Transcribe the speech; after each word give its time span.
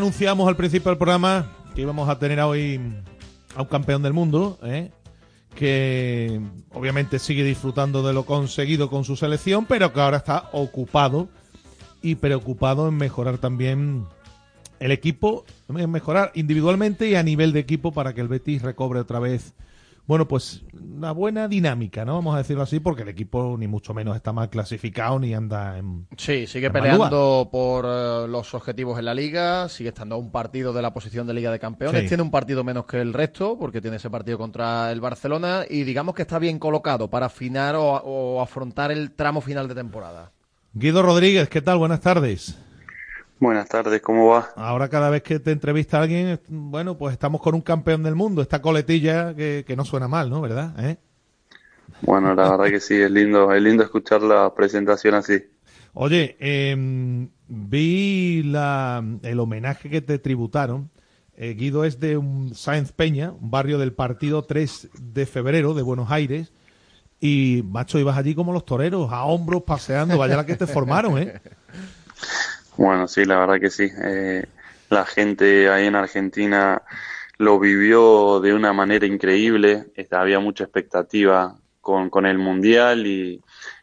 anunciamos 0.00 0.48
al 0.48 0.56
principio 0.56 0.90
del 0.90 0.96
programa 0.96 1.52
que 1.74 1.82
íbamos 1.82 2.08
a 2.08 2.18
tener 2.18 2.40
hoy 2.40 2.80
a 3.54 3.60
un 3.60 3.68
campeón 3.68 4.02
del 4.02 4.14
mundo, 4.14 4.58
¿eh? 4.62 4.90
que 5.54 6.40
obviamente 6.72 7.18
sigue 7.18 7.44
disfrutando 7.44 8.02
de 8.02 8.14
lo 8.14 8.24
conseguido 8.24 8.88
con 8.88 9.04
su 9.04 9.14
selección, 9.14 9.66
pero 9.66 9.92
que 9.92 10.00
ahora 10.00 10.16
está 10.16 10.48
ocupado 10.52 11.28
y 12.00 12.14
preocupado 12.14 12.88
en 12.88 12.96
mejorar 12.96 13.36
también 13.36 14.06
el 14.78 14.90
equipo, 14.90 15.44
en 15.68 15.90
mejorar 15.90 16.32
individualmente 16.34 17.10
y 17.10 17.14
a 17.14 17.22
nivel 17.22 17.52
de 17.52 17.60
equipo 17.60 17.92
para 17.92 18.14
que 18.14 18.22
el 18.22 18.28
Betis 18.28 18.62
recobre 18.62 19.00
otra 19.00 19.18
vez 19.18 19.52
bueno, 20.10 20.26
pues 20.26 20.64
una 20.72 21.12
buena 21.12 21.46
dinámica, 21.46 22.04
¿no? 22.04 22.14
Vamos 22.14 22.34
a 22.34 22.38
decirlo 22.38 22.64
así, 22.64 22.80
porque 22.80 23.02
el 23.02 23.08
equipo 23.10 23.54
ni 23.56 23.68
mucho 23.68 23.94
menos 23.94 24.16
está 24.16 24.32
mal 24.32 24.50
clasificado 24.50 25.20
ni 25.20 25.34
anda 25.34 25.78
en. 25.78 26.08
Sí, 26.16 26.48
sigue 26.48 26.68
peleando 26.68 27.48
por 27.52 27.84
eh, 27.86 28.26
los 28.26 28.52
objetivos 28.54 28.98
en 28.98 29.04
la 29.04 29.14
liga, 29.14 29.68
sigue 29.68 29.90
estando 29.90 30.16
a 30.16 30.18
un 30.18 30.32
partido 30.32 30.72
de 30.72 30.82
la 30.82 30.92
posición 30.92 31.28
de 31.28 31.34
Liga 31.34 31.52
de 31.52 31.60
Campeones, 31.60 32.08
tiene 32.08 32.24
un 32.24 32.32
partido 32.32 32.64
menos 32.64 32.86
que 32.86 33.00
el 33.00 33.12
resto, 33.12 33.56
porque 33.56 33.80
tiene 33.80 33.98
ese 33.98 34.10
partido 34.10 34.36
contra 34.36 34.90
el 34.90 35.00
Barcelona, 35.00 35.64
y 35.70 35.84
digamos 35.84 36.16
que 36.16 36.22
está 36.22 36.40
bien 36.40 36.58
colocado 36.58 37.08
para 37.08 37.26
afinar 37.26 37.76
o 37.78 38.42
afrontar 38.42 38.90
el 38.90 39.12
tramo 39.12 39.40
final 39.40 39.68
de 39.68 39.76
temporada. 39.76 40.32
Guido 40.72 41.02
Rodríguez, 41.02 41.48
¿qué 41.48 41.62
tal? 41.62 41.78
Buenas 41.78 42.00
tardes. 42.00 42.58
Buenas 43.40 43.70
tardes, 43.70 44.02
¿cómo 44.02 44.26
va? 44.26 44.50
Ahora 44.54 44.90
cada 44.90 45.08
vez 45.08 45.22
que 45.22 45.40
te 45.40 45.50
entrevista 45.50 46.02
alguien, 46.02 46.38
bueno, 46.48 46.98
pues 46.98 47.14
estamos 47.14 47.40
con 47.40 47.54
un 47.54 47.62
campeón 47.62 48.02
del 48.02 48.14
mundo, 48.14 48.42
esta 48.42 48.60
coletilla 48.60 49.34
que, 49.34 49.74
no 49.74 49.86
suena 49.86 50.08
mal, 50.08 50.28
¿no? 50.28 50.42
¿Verdad? 50.42 50.74
¿Eh? 50.78 50.98
Bueno, 52.02 52.34
la 52.34 52.50
verdad 52.50 52.66
que 52.66 52.80
sí, 52.80 53.00
es 53.00 53.10
lindo, 53.10 53.50
es 53.54 53.62
lindo 53.62 53.82
escuchar 53.82 54.20
la 54.20 54.52
presentación 54.54 55.14
así. 55.14 55.42
Oye, 55.94 56.36
em, 56.38 57.30
vi 57.48 58.42
la, 58.42 59.02
el 59.22 59.40
homenaje 59.40 59.88
que 59.88 60.02
te 60.02 60.18
tributaron. 60.18 60.90
Eh, 61.34 61.54
Guido 61.54 61.86
es 61.86 61.98
de 61.98 62.18
un 62.18 62.54
Sáenz 62.54 62.92
Peña, 62.92 63.32
un 63.32 63.50
barrio 63.50 63.78
del 63.78 63.94
partido 63.94 64.42
3 64.42 64.90
de 65.00 65.24
febrero 65.24 65.72
de 65.72 65.80
Buenos 65.80 66.10
Aires. 66.10 66.52
Y, 67.20 67.62
macho, 67.64 67.98
ibas 67.98 68.18
allí 68.18 68.34
como 68.34 68.52
los 68.52 68.66
toreros, 68.66 69.10
a 69.10 69.24
hombros, 69.24 69.62
paseando, 69.62 70.18
vaya 70.18 70.36
la 70.36 70.44
que 70.44 70.56
te 70.56 70.66
formaron, 70.66 71.16
¿eh? 71.18 71.40
Bueno, 72.80 73.08
sí, 73.08 73.26
la 73.26 73.38
verdad 73.38 73.60
que 73.60 73.68
sí. 73.68 73.92
Eh, 74.02 74.46
la 74.88 75.04
gente 75.04 75.68
ahí 75.68 75.86
en 75.86 75.96
Argentina 75.96 76.80
lo 77.36 77.60
vivió 77.60 78.40
de 78.40 78.54
una 78.54 78.72
manera 78.72 79.04
increíble. 79.04 79.88
Este, 79.94 80.16
había 80.16 80.40
mucha 80.40 80.64
expectativa 80.64 81.58
con, 81.82 82.08
con 82.08 82.24
el 82.24 82.38
Mundial 82.38 83.06
y, 83.06 83.42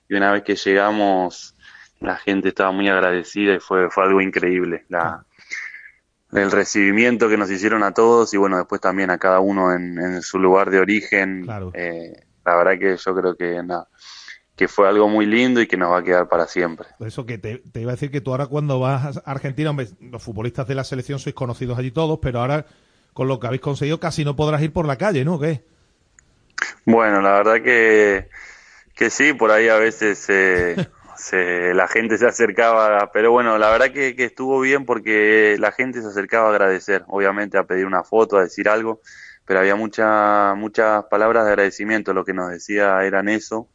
una 0.09 0.31
vez 0.31 0.42
que 0.42 0.56
llegamos 0.56 1.54
la 2.00 2.16
gente 2.16 2.50
estaba 2.50 2.72
muy 2.72 2.89
agradecida 2.89 3.54
y 3.54 3.59
fue, 3.59 3.92
fue 3.92 4.04
algo 4.04 4.20
increíble. 4.20 4.86
La, 4.89 5.23
el 6.32 6.50
recibimiento 6.50 7.30
que 7.30 7.38
nos 7.38 7.52
hicieron 7.52 7.84
a 7.84 7.94
todos 7.94 8.34
y 8.34 8.38
bueno, 8.38 8.58
después 8.58 8.82
también 8.82 9.11
a 9.11 9.20
cada 9.20 9.42
uno 9.42 9.73
en, 9.73 10.23
su 10.23 10.39
lugar 10.39 10.72
de 10.72 10.80
origen. 10.80 11.48
Eh, 11.76 12.14
la 12.44 12.56
verdad 12.56 12.80
que 12.80 12.98
yo 12.98 13.16
creo 13.16 13.36
que 13.36 13.61
nada 13.61 13.88
que 14.58 14.67
fue 14.67 14.89
algo 14.89 15.08
muy 15.08 15.27
lindo 15.27 15.61
y 15.61 15.67
que 15.67 15.77
nos 15.77 15.92
va 15.92 15.99
a 15.99 16.04
quedar 16.04 16.27
para 16.27 16.48
siempre. 16.48 16.87
Eso 16.99 17.27
que 17.27 17.37
te, 17.37 17.61
iba 17.76 17.92
a 17.92 17.95
decir 17.95 18.09
que 18.09 18.21
tú 18.21 18.32
ahora 18.32 18.48
cuando 18.48 18.80
vas 18.80 19.17
a 19.17 19.32
Argentina, 19.32 19.73
los 20.11 20.23
futbolistas 20.23 20.67
de 20.67 20.73
la 20.73 20.83
selección 20.83 21.20
sois 21.20 21.36
conocidos 21.36 21.77
allí 21.77 21.92
todos, 21.92 22.17
pero 22.20 22.39
ahora 22.39 22.65
con 23.14 23.27
lo 23.27 23.39
que 23.39 23.45
habéis 23.45 23.61
conseguido 23.61 23.99
casi 23.99 24.26
no 24.26 24.36
podrás 24.36 24.64
ir 24.64 24.73
por 24.73 24.87
la 24.87 24.98
calle, 24.98 25.23
¿no? 25.23 25.39
¿Qué? 25.39 25.64
Bueno, 26.86 27.21
la 27.21 27.33
verdad 27.33 27.61
que, 27.61 28.30
que 28.95 29.11
sí, 29.11 29.33
por 29.33 29.52
ahí 29.52 29.67
a 29.70 29.77
veces 29.77 30.17
se, 31.15 31.73
la 31.76 31.87
gente 31.87 32.17
se 32.17 32.26
acercaba, 32.26 33.11
pero 33.14 33.32
bueno, 33.32 33.59
la 33.59 33.70
verdad 33.70 33.92
que, 33.92 34.15
que 34.15 34.26
estuvo 34.26 34.59
bien 34.59 34.86
porque 34.86 35.55
la 35.59 35.71
gente 35.71 36.02
se 36.02 36.08
acercaba 36.08 36.48
a 36.48 36.49
agradecer, 36.49 37.03
obviamente 37.09 37.59
a 37.59 37.65
pedir 37.65 37.86
una 37.86 38.03
foto, 38.03 38.37
a 38.37 38.43
decir 38.43 38.70
algo, 38.70 39.02
pero 39.45 39.59
había 39.59 39.76
mucha, 39.76 40.55
muchas 40.55 41.03
palabras 41.11 41.45
de 41.45 41.52
agradecimiento, 41.52 42.11
lo 42.15 42.26
que 42.26 42.33
nos 42.33 42.49
decía 42.49 43.03
eran 43.05 43.30
eso 43.30 43.70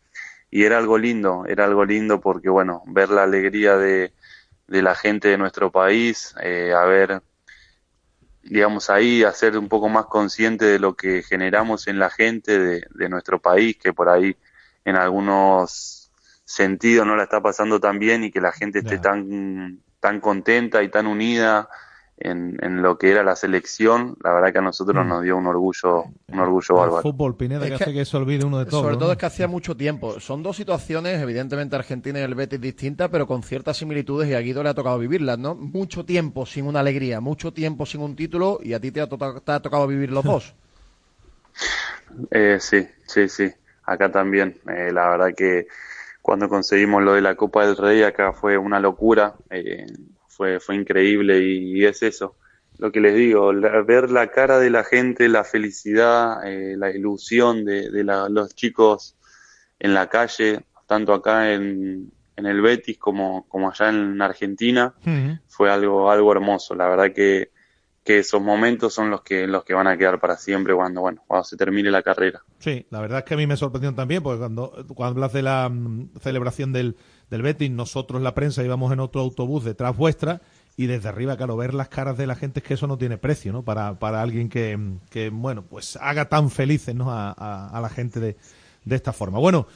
y 0.52 0.64
era 0.64 0.76
algo 0.76 0.98
lindo, 0.98 1.46
era 1.48 1.64
algo 1.64 1.82
lindo 1.86 2.20
porque, 2.20 2.50
bueno, 2.50 2.82
ver 2.86 3.08
la 3.08 3.22
alegría 3.22 3.78
de, 3.78 4.12
de 4.68 4.82
la 4.82 4.94
gente 4.94 5.28
de 5.28 5.38
nuestro 5.38 5.72
país, 5.72 6.34
eh, 6.42 6.74
a 6.76 6.84
ver, 6.84 7.22
digamos 8.42 8.90
ahí, 8.90 9.24
hacer 9.24 9.56
un 9.56 9.70
poco 9.70 9.88
más 9.88 10.04
consciente 10.04 10.66
de 10.66 10.78
lo 10.78 10.94
que 10.94 11.22
generamos 11.22 11.88
en 11.88 11.98
la 11.98 12.10
gente 12.10 12.58
de, 12.58 12.86
de 12.90 13.08
nuestro 13.08 13.40
país, 13.40 13.78
que 13.78 13.94
por 13.94 14.10
ahí 14.10 14.36
en 14.84 14.96
algunos 14.96 16.12
sentidos 16.44 17.06
no 17.06 17.16
la 17.16 17.22
está 17.22 17.40
pasando 17.40 17.80
tan 17.80 17.98
bien 17.98 18.22
y 18.22 18.30
que 18.30 18.42
la 18.42 18.52
gente 18.52 18.80
esté 18.80 18.98
tan, 18.98 19.80
tan 20.00 20.20
contenta 20.20 20.82
y 20.82 20.90
tan 20.90 21.06
unida 21.06 21.70
en, 22.18 22.58
en, 22.62 22.82
lo 22.82 22.98
que 22.98 23.10
era 23.10 23.22
la 23.24 23.34
selección, 23.34 24.16
la 24.22 24.32
verdad 24.32 24.52
que 24.52 24.58
a 24.58 24.62
nosotros 24.62 25.04
mm. 25.04 25.08
nos 25.08 25.22
dio 25.22 25.36
un 25.36 25.46
orgullo, 25.46 26.04
un 26.28 26.38
orgullo 26.38 26.74
bárbaro. 26.74 26.98
El 26.98 27.02
fútbol, 27.02 27.36
Pineda, 27.36 27.66
que, 27.66 27.74
hace 27.74 27.92
que 27.92 28.04
se 28.04 28.16
olvide 28.16 28.44
uno 28.44 28.58
de 28.58 28.66
todos. 28.66 28.82
Sobre 28.82 28.96
todo 28.96 29.12
es 29.12 29.18
que 29.18 29.26
hacía 29.26 29.48
mucho 29.48 29.76
tiempo. 29.76 30.20
Son 30.20 30.42
dos 30.42 30.56
situaciones, 30.56 31.20
evidentemente 31.20 31.74
Argentina 31.74 32.20
y 32.20 32.22
el 32.22 32.34
Betis 32.34 32.60
distintas, 32.60 33.08
pero 33.10 33.26
con 33.26 33.42
ciertas 33.42 33.76
similitudes 33.76 34.28
y 34.28 34.34
a 34.34 34.40
Guido 34.40 34.62
le 34.62 34.68
ha 34.68 34.74
tocado 34.74 34.98
vivirlas, 34.98 35.38
¿no? 35.38 35.54
Mucho 35.54 36.04
tiempo 36.04 36.46
sin 36.46 36.66
una 36.66 36.80
alegría, 36.80 37.20
mucho 37.20 37.52
tiempo 37.52 37.86
sin 37.86 38.02
un 38.02 38.14
título 38.14 38.60
y 38.62 38.74
a 38.74 38.80
ti 38.80 38.92
te 38.92 39.00
ha, 39.00 39.08
tocado 39.08 39.86
vivir 39.86 40.12
los 40.12 40.24
dos. 40.24 40.54
eh, 42.30 42.58
sí, 42.60 42.86
sí, 43.06 43.28
sí. 43.28 43.50
Acá 43.84 44.12
también. 44.12 44.58
Eh, 44.68 44.92
la 44.92 45.08
verdad 45.08 45.34
que 45.36 45.66
cuando 46.20 46.48
conseguimos 46.48 47.02
lo 47.02 47.14
de 47.14 47.20
la 47.20 47.34
Copa 47.34 47.66
del 47.66 47.76
Rey 47.76 48.02
acá 48.04 48.32
fue 48.32 48.56
una 48.56 48.78
locura. 48.78 49.34
Eh, 49.50 49.86
fue, 50.32 50.60
fue 50.60 50.76
increíble 50.76 51.41
y, 51.41 51.84
es 51.84 52.03
eso, 52.03 52.37
lo 52.78 52.91
que 52.91 53.00
les 53.00 53.15
digo, 53.15 53.53
ver 53.87 54.10
la 54.10 54.31
cara 54.31 54.59
de 54.59 54.70
la 54.70 54.82
gente, 54.82 55.28
la 55.28 55.44
felicidad, 55.44 56.47
eh, 56.47 56.75
la 56.76 56.91
ilusión 56.91 57.65
de, 57.65 57.91
de 57.91 58.04
los 58.04 58.54
chicos 58.54 59.16
en 59.78 59.94
la 59.94 60.09
calle, 60.09 60.65
tanto 60.87 61.12
acá 61.12 61.53
en, 61.53 62.10
en 62.37 62.47
el 62.47 62.60
Betis 62.60 62.98
como, 62.98 63.47
como 63.48 63.70
allá 63.70 63.91
en 63.91 64.20
Argentina, 64.20 64.94
fue 65.48 65.70
algo, 65.70 66.10
algo 66.10 66.32
hermoso. 66.32 66.75
La 66.75 66.88
verdad 66.88 67.12
que, 67.12 67.50
que 68.04 68.18
esos 68.18 68.42
momentos 68.42 68.92
son 68.92 69.10
los 69.10 69.22
que, 69.22 69.46
los 69.46 69.64
que 69.64 69.74
van 69.74 69.86
a 69.86 69.96
quedar 69.96 70.18
para 70.18 70.36
siempre 70.36 70.74
cuando, 70.74 71.02
bueno, 71.02 71.22
cuando 71.26 71.44
se 71.44 71.56
termine 71.56 71.90
la 71.90 72.02
carrera. 72.02 72.42
Sí, 72.58 72.84
la 72.90 73.00
verdad 73.00 73.20
es 73.20 73.24
que 73.24 73.34
a 73.34 73.36
mí 73.36 73.46
me 73.46 73.56
sorprendió 73.56 73.94
también, 73.94 74.22
porque 74.22 74.40
cuando, 74.40 74.84
cuando 74.88 75.20
hablas 75.20 75.32
de 75.32 75.42
la 75.42 75.68
mm, 75.68 76.10
celebración 76.20 76.72
del, 76.72 76.96
del 77.30 77.42
Betis, 77.42 77.70
nosotros 77.70 78.20
la 78.20 78.34
prensa 78.34 78.64
íbamos 78.64 78.92
en 78.92 79.00
otro 79.00 79.20
autobús 79.20 79.64
detrás 79.64 79.96
vuestra 79.96 80.40
y 80.76 80.86
desde 80.86 81.08
arriba, 81.08 81.36
claro, 81.36 81.56
ver 81.56 81.74
las 81.74 81.88
caras 81.88 82.16
de 82.16 82.26
la 82.26 82.34
gente 82.34 82.60
es 82.60 82.66
que 82.66 82.74
eso 82.74 82.86
no 82.86 82.98
tiene 82.98 83.18
precio, 83.18 83.52
¿no? 83.52 83.62
Para, 83.62 83.98
para 83.98 84.20
alguien 84.20 84.48
que, 84.48 84.78
que, 85.10 85.30
bueno, 85.30 85.62
pues 85.62 85.96
haga 86.00 86.28
tan 86.28 86.50
felices, 86.50 86.94
¿no? 86.94 87.12
A, 87.12 87.30
a, 87.69 87.80
la 87.80 87.88
gente 87.88 88.19
de, 88.19 88.36
de, 88.84 88.96
esta 88.96 89.12
forma. 89.12 89.38
Bueno, 89.38 89.66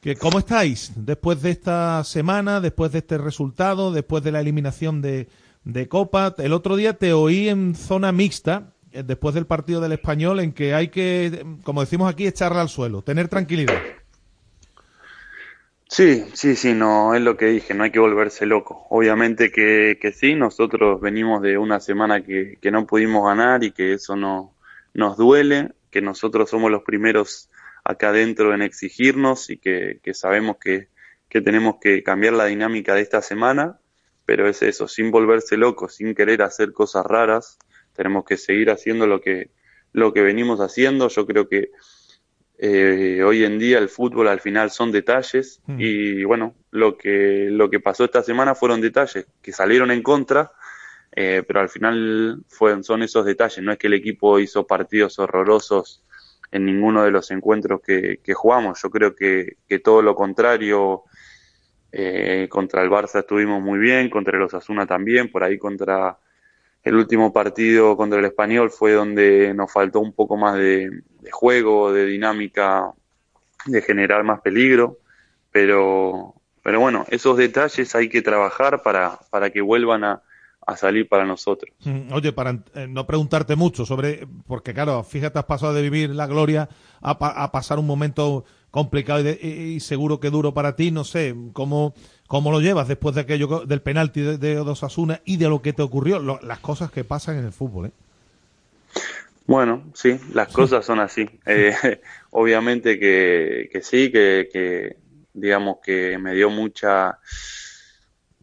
que, 0.00 0.16
¿cómo 0.16 0.40
estáis 0.40 0.92
después 0.96 1.40
de 1.42 1.52
esta 1.52 2.02
semana, 2.04 2.60
después 2.60 2.92
de 2.92 2.98
este 2.98 3.18
resultado, 3.18 3.92
después 3.92 4.24
de 4.24 4.32
la 4.32 4.40
eliminación 4.40 5.00
de, 5.00 5.28
de 5.64 5.88
Copa? 5.88 6.34
El 6.38 6.52
otro 6.52 6.76
día 6.76 6.94
te 6.94 7.12
oí 7.12 7.48
en 7.48 7.74
zona 7.74 8.12
mixta, 8.12 8.72
eh, 8.92 9.02
después 9.04 9.34
del 9.34 9.46
partido 9.46 9.80
del 9.80 9.92
Español, 9.92 10.40
en 10.40 10.52
que 10.52 10.74
hay 10.74 10.88
que, 10.88 11.44
como 11.64 11.80
decimos 11.80 12.10
aquí, 12.10 12.26
echarla 12.26 12.60
al 12.60 12.68
suelo, 12.68 13.02
tener 13.02 13.28
tranquilidad. 13.28 13.80
Sí, 15.88 16.24
sí, 16.32 16.56
sí, 16.56 16.72
no, 16.72 17.14
es 17.14 17.20
lo 17.20 17.36
que 17.36 17.46
dije, 17.46 17.74
no 17.74 17.84
hay 17.84 17.90
que 17.90 17.98
volverse 17.98 18.46
loco. 18.46 18.86
Obviamente 18.88 19.52
que, 19.52 20.14
sí, 20.14 20.34
nosotros 20.34 21.02
venimos 21.02 21.42
de 21.42 21.58
una 21.58 21.80
semana 21.80 22.24
que, 22.24 22.56
que 22.62 22.70
no 22.70 22.86
pudimos 22.86 23.26
ganar 23.26 23.62
y 23.62 23.72
que 23.72 23.92
eso 23.92 24.16
no, 24.16 24.54
nos 24.94 25.18
duele, 25.18 25.72
que 25.90 26.00
nosotros 26.00 26.48
somos 26.48 26.70
los 26.70 26.82
primeros 26.82 27.50
acá 27.84 28.08
adentro 28.08 28.54
en 28.54 28.62
exigirnos 28.62 29.50
y 29.50 29.58
que, 29.58 30.00
que 30.02 30.14
sabemos 30.14 30.56
que, 30.58 30.88
que 31.28 31.42
tenemos 31.42 31.76
que 31.78 32.02
cambiar 32.02 32.32
la 32.32 32.46
dinámica 32.46 32.94
de 32.94 33.02
esta 33.02 33.20
semana, 33.20 33.78
pero 34.24 34.48
es 34.48 34.62
eso, 34.62 34.88
sin 34.88 35.10
volverse 35.10 35.56
loco, 35.56 35.88
sin 35.88 36.14
querer 36.14 36.42
hacer 36.42 36.72
cosas 36.72 37.04
raras, 37.04 37.58
tenemos 37.94 38.24
que 38.24 38.36
seguir 38.36 38.70
haciendo 38.70 39.06
lo 39.06 39.20
que, 39.20 39.50
lo 39.92 40.12
que 40.12 40.22
venimos 40.22 40.60
haciendo. 40.60 41.08
Yo 41.08 41.26
creo 41.26 41.48
que 41.48 41.70
eh, 42.58 43.22
hoy 43.24 43.44
en 43.44 43.58
día 43.58 43.78
el 43.78 43.88
fútbol 43.88 44.28
al 44.28 44.40
final 44.40 44.70
son 44.70 44.92
detalles 44.92 45.60
hmm. 45.66 45.76
y 45.80 46.24
bueno, 46.24 46.54
lo 46.70 46.96
que, 46.96 47.48
lo 47.50 47.68
que 47.68 47.80
pasó 47.80 48.04
esta 48.04 48.22
semana 48.22 48.54
fueron 48.54 48.80
detalles 48.80 49.26
que 49.42 49.52
salieron 49.52 49.90
en 49.90 50.02
contra, 50.02 50.52
eh, 51.14 51.42
pero 51.46 51.60
al 51.60 51.68
final 51.68 52.42
fueron, 52.48 52.84
son 52.84 53.02
esos 53.02 53.24
detalles, 53.26 53.62
no 53.64 53.72
es 53.72 53.78
que 53.78 53.88
el 53.88 53.94
equipo 53.94 54.38
hizo 54.38 54.66
partidos 54.66 55.18
horrorosos 55.18 56.04
en 56.52 56.64
ninguno 56.66 57.02
de 57.02 57.10
los 57.10 57.30
encuentros 57.30 57.80
que, 57.84 58.20
que 58.22 58.34
jugamos, 58.34 58.80
yo 58.80 58.90
creo 58.90 59.16
que, 59.16 59.56
que 59.66 59.78
todo 59.78 60.00
lo 60.00 60.14
contrario, 60.14 61.02
eh, 61.92 62.48
contra 62.50 62.82
el 62.82 62.90
Barça 62.90 63.20
estuvimos 63.20 63.62
muy 63.62 63.78
bien, 63.78 64.10
contra 64.10 64.36
el 64.36 64.42
Osasuna 64.42 64.86
también, 64.86 65.30
por 65.30 65.44
ahí 65.44 65.58
contra 65.58 66.16
el 66.82 66.96
último 66.96 67.32
partido 67.32 67.96
contra 67.96 68.18
el 68.18 68.24
español 68.24 68.70
fue 68.70 68.92
donde 68.92 69.54
nos 69.54 69.72
faltó 69.72 70.00
un 70.00 70.12
poco 70.12 70.36
más 70.36 70.56
de, 70.56 70.90
juego, 71.30 71.92
de 71.92 72.06
dinámica, 72.06 72.92
de 73.66 73.82
generar 73.82 74.24
más 74.24 74.40
peligro, 74.40 74.98
pero, 75.52 76.34
pero 76.62 76.80
bueno, 76.80 77.04
esos 77.10 77.36
detalles 77.36 77.94
hay 77.94 78.08
que 78.08 78.22
trabajar 78.22 78.82
para, 78.82 79.18
para 79.30 79.50
que 79.50 79.60
vuelvan 79.60 80.02
a, 80.02 80.22
a 80.66 80.76
salir 80.76 81.08
para 81.08 81.24
nosotros. 81.24 81.74
Mm, 81.84 82.12
oye, 82.12 82.32
para 82.32 82.62
eh, 82.74 82.86
no 82.88 83.06
preguntarte 83.06 83.56
mucho 83.56 83.84
sobre, 83.84 84.26
porque 84.46 84.72
claro, 84.74 85.02
fíjate, 85.02 85.38
has 85.38 85.44
pasado 85.44 85.74
de 85.74 85.82
vivir 85.82 86.10
la 86.10 86.26
gloria 86.26 86.68
a, 87.00 87.50
pasar 87.50 87.78
un 87.78 87.86
momento 87.86 88.44
complicado 88.72 89.22
y, 89.30 89.78
seguro 89.78 90.18
que 90.18 90.30
duro 90.30 90.52
para 90.52 90.74
ti, 90.74 90.90
no 90.90 91.04
sé, 91.04 91.36
¿cómo, 91.52 91.94
cómo 92.26 92.50
lo 92.50 92.60
llevas 92.60 92.88
después 92.88 93.14
de 93.14 93.20
aquello 93.20 93.60
del 93.66 93.82
penalti 93.82 94.22
de, 94.22 94.38
de 94.38 94.58
Osasuna 94.58 95.20
y 95.24 95.36
de 95.36 95.48
lo 95.48 95.62
que 95.62 95.72
te 95.72 95.82
ocurrió, 95.82 96.18
las 96.18 96.58
cosas 96.58 96.90
que 96.90 97.04
pasan 97.04 97.38
en 97.38 97.44
el 97.44 97.52
fútbol, 97.52 97.86
¿eh? 97.86 97.92
Bueno, 99.46 99.84
sí, 99.94 100.18
las 100.34 100.48
cosas 100.52 100.84
son 100.84 100.98
así. 100.98 101.28
Eh, 101.46 102.00
obviamente 102.30 102.98
que, 102.98 103.68
que 103.72 103.82
sí, 103.82 104.10
que, 104.10 104.48
que 104.52 104.96
digamos 105.32 105.76
que 105.84 106.18
me 106.18 106.34
dio 106.34 106.50
mucha 106.50 107.18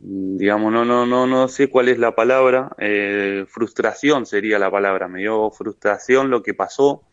digamos, 0.02 0.72
no, 0.72 0.86
no, 0.86 1.06
no, 1.06 1.28
no 1.28 1.48
sé 1.50 1.70
cuál 1.70 1.90
es 1.90 1.98
la 2.00 2.16
palabra, 2.16 2.72
eh, 2.78 3.46
frustración 3.50 4.26
sería 4.26 4.58
la 4.58 4.72
palabra, 4.72 5.10
me 5.10 5.20
dio 5.20 5.52
frustración 5.52 6.30
lo 6.30 6.42
que 6.42 6.54
pasó, 6.54 7.04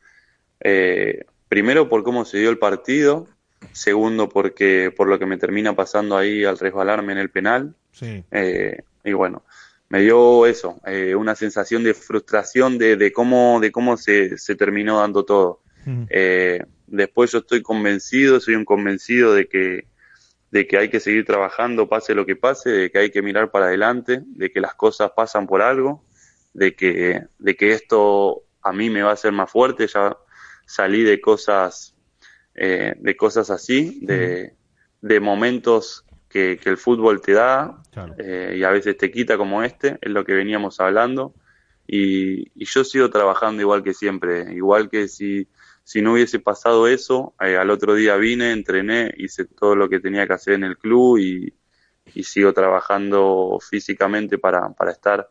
eh, 0.61 1.25
primero 1.49 1.89
por 1.89 2.03
cómo 2.03 2.25
se 2.25 2.39
dio 2.39 2.51
el 2.51 2.59
partido, 2.59 3.27
segundo 3.73 4.29
porque 4.29 4.93
por 4.95 5.09
lo 5.09 5.19
que 5.19 5.27
me 5.27 5.39
termina 5.39 5.75
pasando 5.75 6.17
ahí 6.17 6.45
al 6.45 6.59
resbalarme 6.59 7.13
en 7.13 7.19
el 7.19 7.31
penal, 7.31 7.75
eh, 8.01 8.83
y 9.05 9.13
bueno, 9.13 9.43
me 9.89 10.01
dio 10.01 10.47
eso, 10.47 10.81
una 11.17 11.35
sensación 11.35 11.85
de 11.85 11.95
frustración 11.95 12.77
de, 12.77 12.97
de 12.97 13.13
cómo, 13.13 13.61
de 13.61 13.71
cómo 13.73 13.97
se, 13.97 14.37
se 14.39 14.55
terminó 14.57 14.99
dando 14.99 15.25
todo. 15.25 15.61
después 16.87 17.33
yo 17.33 17.39
estoy 17.39 17.63
convencido, 17.63 18.41
soy 18.41 18.55
un 18.55 18.65
convencido 18.65 19.35
de 19.35 19.47
que 19.49 19.87
de 20.51 20.67
que 20.67 20.79
hay 20.79 20.89
que 20.89 21.01
seguir 21.01 21.25
trabajando 21.25 21.89
pase 21.89 22.15
lo 22.15 22.25
que 22.25 22.37
pase, 22.37 22.71
de 22.71 22.91
que 22.91 22.99
hay 22.99 23.11
que 23.11 23.23
mirar 23.23 23.51
para 23.51 23.67
adelante, 23.67 24.23
de 24.25 24.51
que 24.51 24.61
las 24.61 24.75
cosas 24.75 25.11
pasan 25.15 25.47
por 25.47 25.61
algo, 25.61 26.03
de 26.55 26.75
que, 26.75 27.23
de 27.39 27.57
que 27.57 27.73
esto 27.73 28.43
a 28.63 28.73
mí 28.73 28.89
me 28.89 29.03
va 29.03 29.11
a 29.11 29.15
hacer 29.15 29.33
más 29.33 29.51
fuerte, 29.51 29.87
ya 29.87 30.17
salí 30.67 31.03
de 31.03 31.21
cosas, 31.21 31.95
eh, 32.55 32.95
de 32.99 33.17
cosas 33.17 33.51
así, 33.51 34.01
de, 34.03 34.55
de 35.01 35.21
momentos 35.21 36.05
que, 36.29 36.59
que, 36.63 36.69
el 36.69 36.77
fútbol 36.77 37.21
te 37.21 37.33
da 37.33 37.83
eh, 38.19 38.57
y 38.59 38.63
a 38.63 38.71
veces 38.71 38.99
te 38.99 39.11
quita 39.11 39.39
como 39.39 39.63
este, 39.63 39.99
es 40.01 40.11
lo 40.11 40.25
que 40.25 40.35
veníamos 40.35 40.81
hablando, 40.81 41.35
y, 41.87 42.51
y 42.61 42.65
yo 42.67 42.85
sigo 42.85 43.09
trabajando 43.09 43.63
igual 43.63 43.83
que 43.83 43.95
siempre, 43.95 44.53
igual 44.53 44.91
que 44.91 45.09
si 45.09 45.49
si 45.87 46.03
no 46.03 46.15
hubiese 46.15 46.41
pasado 46.41 46.89
eso, 46.89 47.37
eh, 47.41 47.57
al 47.57 47.71
otro 47.71 47.95
día 47.95 48.17
vine, 48.17 48.51
entrené, 48.51 49.15
hice 49.19 49.45
todo 49.45 49.77
lo 49.77 49.89
que 49.89 50.01
tenía 50.01 50.27
que 50.27 50.33
hacer 50.33 50.55
en 50.55 50.65
el 50.65 50.77
club 50.77 51.19
y, 51.19 51.55
sigo 52.25 52.53
trabajando 52.53 53.59
físicamente 53.61 54.37
para, 54.37 54.71
para, 54.71 54.91
estar 54.91 55.29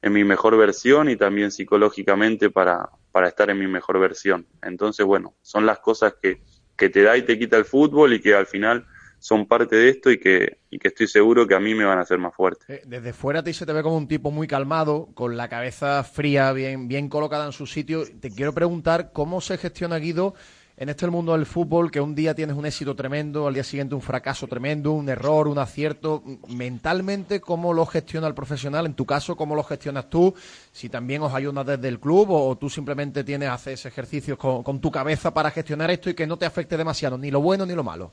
en 0.00 0.12
mi 0.12 0.24
mejor 0.24 0.56
versión 0.56 1.08
y 1.08 1.14
también 1.14 1.52
psicológicamente 1.52 2.50
para, 2.50 2.90
para 3.12 3.28
estar 3.28 3.50
en 3.50 3.58
mi 3.58 3.68
mejor 3.68 4.00
versión. 4.00 4.46
Entonces, 4.62 5.06
bueno, 5.06 5.34
son 5.42 5.66
las 5.66 5.78
cosas 5.78 6.14
que, 6.20 6.42
que 6.76 6.88
te 6.88 7.02
da 7.02 7.16
y 7.16 7.22
te 7.22 7.38
quita 7.38 7.56
el 7.56 7.64
fútbol 7.64 8.14
y 8.14 8.20
que 8.20 8.34
al 8.34 8.46
final 8.46 8.86
son 9.22 9.46
parte 9.46 9.76
de 9.76 9.88
esto 9.88 10.10
y 10.10 10.18
que, 10.18 10.58
y 10.68 10.80
que 10.80 10.88
estoy 10.88 11.06
seguro 11.06 11.46
que 11.46 11.54
a 11.54 11.60
mí 11.60 11.76
me 11.76 11.84
van 11.84 11.98
a 11.98 12.02
hacer 12.02 12.18
más 12.18 12.34
fuerte. 12.34 12.64
Eh, 12.68 12.82
desde 12.84 13.12
fuera 13.12 13.40
te 13.40 13.52
se 13.52 13.64
te 13.64 13.72
ve 13.72 13.80
como 13.80 13.96
un 13.96 14.08
tipo 14.08 14.32
muy 14.32 14.48
calmado, 14.48 15.10
con 15.14 15.36
la 15.36 15.48
cabeza 15.48 16.02
fría, 16.02 16.52
bien, 16.52 16.88
bien 16.88 17.08
colocada 17.08 17.46
en 17.46 17.52
su 17.52 17.68
sitio. 17.68 18.02
Te 18.20 18.30
quiero 18.30 18.52
preguntar 18.52 19.12
cómo 19.12 19.40
se 19.40 19.58
gestiona 19.58 19.98
Guido 19.98 20.34
en 20.76 20.88
este 20.88 21.06
mundo 21.08 21.32
del 21.32 21.46
fútbol, 21.46 21.90
que 21.90 22.00
un 22.00 22.14
día 22.14 22.34
tienes 22.34 22.56
un 22.56 22.66
éxito 22.66 22.94
tremendo, 22.94 23.46
al 23.46 23.54
día 23.54 23.64
siguiente 23.64 23.94
un 23.94 24.02
fracaso 24.02 24.46
tremendo, 24.46 24.92
un 24.92 25.08
error, 25.08 25.48
un 25.48 25.58
acierto. 25.58 26.22
Mentalmente, 26.48 27.40
¿cómo 27.40 27.72
lo 27.72 27.86
gestiona 27.86 28.26
el 28.26 28.34
profesional? 28.34 28.86
En 28.86 28.94
tu 28.94 29.04
caso, 29.04 29.36
¿cómo 29.36 29.54
lo 29.54 29.62
gestionas 29.62 30.08
tú? 30.08 30.34
Si 30.72 30.88
también 30.88 31.22
os 31.22 31.34
ayudas 31.34 31.66
desde 31.66 31.88
el 31.88 32.00
club 32.00 32.30
o, 32.30 32.56
tú 32.56 32.70
simplemente 32.70 33.24
tienes, 33.24 33.50
haces 33.50 33.84
ejercicios 33.86 34.38
con, 34.38 34.62
con 34.62 34.80
tu 34.80 34.90
cabeza 34.90 35.32
para 35.34 35.50
gestionar 35.50 35.90
esto 35.90 36.10
y 36.10 36.14
que 36.14 36.26
no 36.26 36.36
te 36.36 36.46
afecte 36.46 36.76
demasiado, 36.76 37.18
ni 37.18 37.30
lo 37.30 37.40
bueno 37.40 37.66
ni 37.66 37.74
lo 37.74 37.84
malo. 37.84 38.12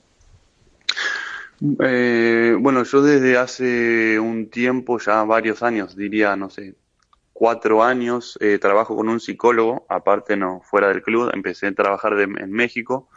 Eh, 1.62 2.56
bueno, 2.58 2.84
yo 2.84 3.02
desde 3.02 3.38
hace 3.38 4.20
un 4.20 4.50
tiempo, 4.50 4.98
ya 5.00 5.24
varios 5.24 5.62
años, 5.62 5.96
diría, 5.96 6.36
no 6.36 6.50
sé, 6.50 6.76
cuatro 7.40 7.82
años, 7.82 8.38
eh, 8.42 8.60
trabajo 8.60 8.98
con 8.98 9.08
un 9.08 9.22
psicólogo, 9.22 9.86
aparte 9.88 10.36
no, 10.36 10.60
fuera 10.62 10.90
del 10.90 11.02
club, 11.02 11.32
empecé 11.34 11.68
a 11.68 11.72
trabajar 11.74 12.20
en 12.20 12.52
México 12.52 13.08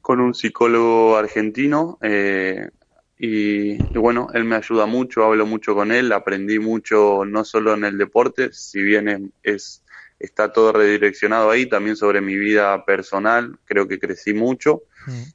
con 0.00 0.20
un 0.20 0.32
psicólogo 0.32 1.18
argentino 1.18 1.98
eh, 2.00 2.70
y, 3.18 3.76
bueno, 3.92 4.28
él 4.32 4.44
me 4.44 4.56
ayuda 4.56 4.86
mucho, 4.86 5.22
hablo 5.22 5.44
mucho 5.44 5.74
con 5.74 5.92
él, 5.92 6.12
aprendí 6.12 6.58
mucho 6.58 7.26
no 7.26 7.44
solo 7.44 7.74
en 7.74 7.84
el 7.84 7.98
deporte, 7.98 8.54
si 8.54 8.82
bien 8.82 9.34
es 9.42 9.84
está 10.18 10.50
todo 10.50 10.72
redireccionado 10.72 11.50
ahí, 11.50 11.66
también 11.66 11.96
sobre 11.96 12.22
mi 12.22 12.36
vida 12.36 12.86
personal, 12.86 13.58
creo 13.66 13.86
que 13.86 13.98
crecí 13.98 14.32
mucho 14.32 14.84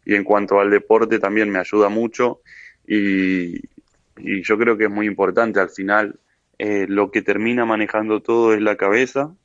y 0.06 0.16
en 0.16 0.24
cuanto 0.24 0.60
al 0.60 0.72
deporte 0.72 1.20
también 1.20 1.52
me 1.52 1.60
ayuda 1.60 1.90
mucho 1.90 2.42
y, 2.88 3.62
yo 4.18 4.58
creo 4.58 4.76
que 4.76 4.86
es 4.86 4.90
muy 4.90 5.06
importante 5.06 5.60
al 5.60 5.70
final 5.70 6.20
eh, 6.60 6.88
lo 6.88 7.12
que 7.12 7.22
termina 7.22 7.66
manejando 7.66 8.22
todo 8.22 8.54
es 8.54 8.62
la 8.62 8.78
cabeza. 8.78 9.36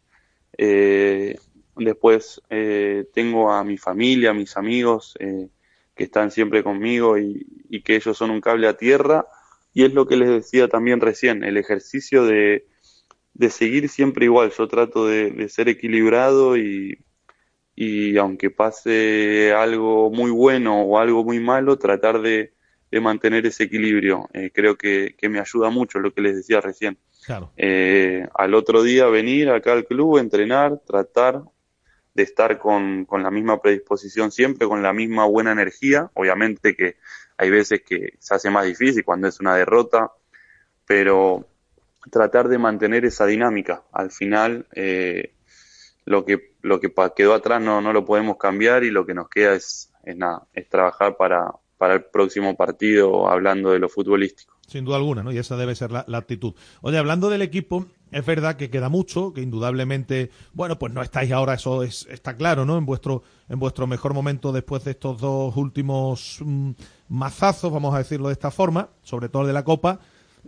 Eh, 0.57 1.37
después 1.77 2.41
eh, 2.51 3.07
tengo 3.13 3.53
a 3.53 3.65
mi 3.65 3.79
familia, 3.79 4.31
a 4.31 4.35
mis 4.35 4.57
amigos 4.57 5.15
que 5.95 6.05
están 6.05 6.31
siempre 6.31 6.63
conmigo 6.63 7.19
y, 7.19 7.47
que 7.85 7.97
ellos 7.97 8.17
son 8.17 8.31
un 8.31 8.41
cable 8.41 8.69
a 8.69 8.77
tierra 8.77 9.27
y 9.75 9.85
es 9.85 9.95
lo 9.95 10.07
que 10.07 10.17
les 10.17 10.29
decía 10.29 10.69
también 10.69 11.01
recién, 11.01 11.43
el 11.43 11.57
ejercicio 11.57 12.25
de, 12.25 12.67
de 13.35 13.51
seguir 13.51 13.89
siempre 13.89 14.27
igual. 14.27 14.53
Yo 14.57 14.69
trato 14.69 15.07
de, 15.07 15.49
ser 15.49 15.69
equilibrado 15.69 16.57
y, 16.57 17.05
y, 17.75 18.17
aunque 18.19 18.51
pase 18.51 19.53
algo 19.53 20.11
muy 20.11 20.31
bueno 20.31 20.83
o 20.83 20.99
algo 20.99 21.25
muy 21.25 21.41
malo, 21.41 21.79
tratar 21.79 22.21
de, 22.21 22.53
de 22.93 23.01
mantener 23.01 23.47
ese 23.47 23.65
equilibrio. 23.65 24.29
Eh, 24.35 24.51
creo 24.55 24.77
que, 24.77 25.17
que, 25.17 25.31
me 25.31 25.41
ayuda 25.41 25.71
mucho 25.71 25.99
lo 25.99 26.13
que 26.13 26.21
les 26.21 26.37
decía 26.37 26.61
recién. 26.61 26.99
Eh, 27.57 28.29
al 28.35 28.53
otro 28.53 28.83
día 28.83 29.07
venir 29.07 29.49
acá 29.49 29.73
al 29.73 29.87
club, 29.87 30.19
entrenar, 30.19 30.79
tratar 30.87 31.41
de 32.13 32.23
estar 32.23 32.59
con, 32.59 33.07
con 33.07 33.23
la 33.23 33.31
misma 33.31 33.63
predisposición 33.63 34.31
siempre, 34.31 34.69
con 34.69 34.83
la 34.83 34.93
misma 34.93 35.25
buena 35.25 35.53
energía. 35.53 36.11
Obviamente 36.13 36.77
que 36.77 36.97
hay 37.39 37.49
veces 37.49 37.81
que 37.83 38.13
se 38.19 38.35
hace 38.35 38.51
más 38.51 38.67
difícil 38.67 39.03
cuando 39.07 39.27
es 39.27 39.41
una 39.41 39.57
derrota, 39.57 40.13
pero 40.87 41.47
tratar 42.11 42.49
de 42.49 42.59
mantener 42.59 43.07
esa 43.07 43.25
dinámica. 43.25 43.85
Al 43.91 44.11
final, 44.11 44.67
eh, 44.75 45.33
lo 46.05 46.27
que, 46.27 46.57
lo 46.61 46.79
que 46.79 46.93
quedó 47.17 47.33
atrás 47.33 47.63
no, 47.63 47.81
no 47.81 47.95
lo 47.95 48.05
podemos 48.05 48.37
cambiar 48.37 48.85
y 48.85 48.91
lo 48.91 49.07
que 49.07 49.15
nos 49.15 49.31
queda 49.31 49.55
es, 49.55 49.91
es 50.05 50.15
nada, 50.15 50.47
es 50.53 50.69
trabajar 50.69 51.17
para, 51.17 51.53
para 51.83 51.95
el 51.95 52.05
próximo 52.05 52.55
partido 52.55 53.29
hablando 53.29 53.73
de 53.73 53.81
lo 53.81 53.89
futbolístico. 53.89 54.57
Sin 54.69 54.85
duda 54.85 54.99
alguna, 54.99 55.25
¿no? 55.25 55.33
Y 55.33 55.39
esa 55.39 55.57
debe 55.57 55.75
ser 55.75 55.91
la, 55.91 56.05
actitud. 56.13 56.55
Oye, 56.81 56.97
hablando 56.97 57.29
del 57.29 57.43
equipo, 57.43 57.87
es 58.13 58.25
verdad 58.25 58.55
que 58.55 58.71
queda 58.71 58.89
mucho, 58.89 59.33
que 59.33 59.41
indudablemente, 59.41 60.31
bueno, 60.53 60.79
pues 60.79 60.93
no 60.93 61.03
estáis 61.03 61.33
ahora, 61.33 61.55
eso 61.55 61.83
es, 61.83 62.07
está 62.09 62.37
claro, 62.37 62.65
¿no? 62.65 62.79
En 62.79 62.87
vuestro, 62.87 63.25
en 63.49 63.59
vuestro 63.59 63.89
mejor 63.89 64.15
momento 64.15 64.53
después 64.53 64.85
de 64.85 64.93
estos 64.93 65.21
dos 65.21 65.57
últimos 65.57 66.39
mm, 66.39 66.71
mazazos, 67.09 67.73
vamos 67.73 67.97
a 67.97 67.99
decirlo 67.99 68.29
de 68.29 68.35
esta 68.35 68.53
forma, 68.53 68.91
sobre 69.03 69.29
todo 69.29 69.43
el 69.43 69.49
de 69.49 69.55
la 69.55 69.65
Copa, 69.65 69.99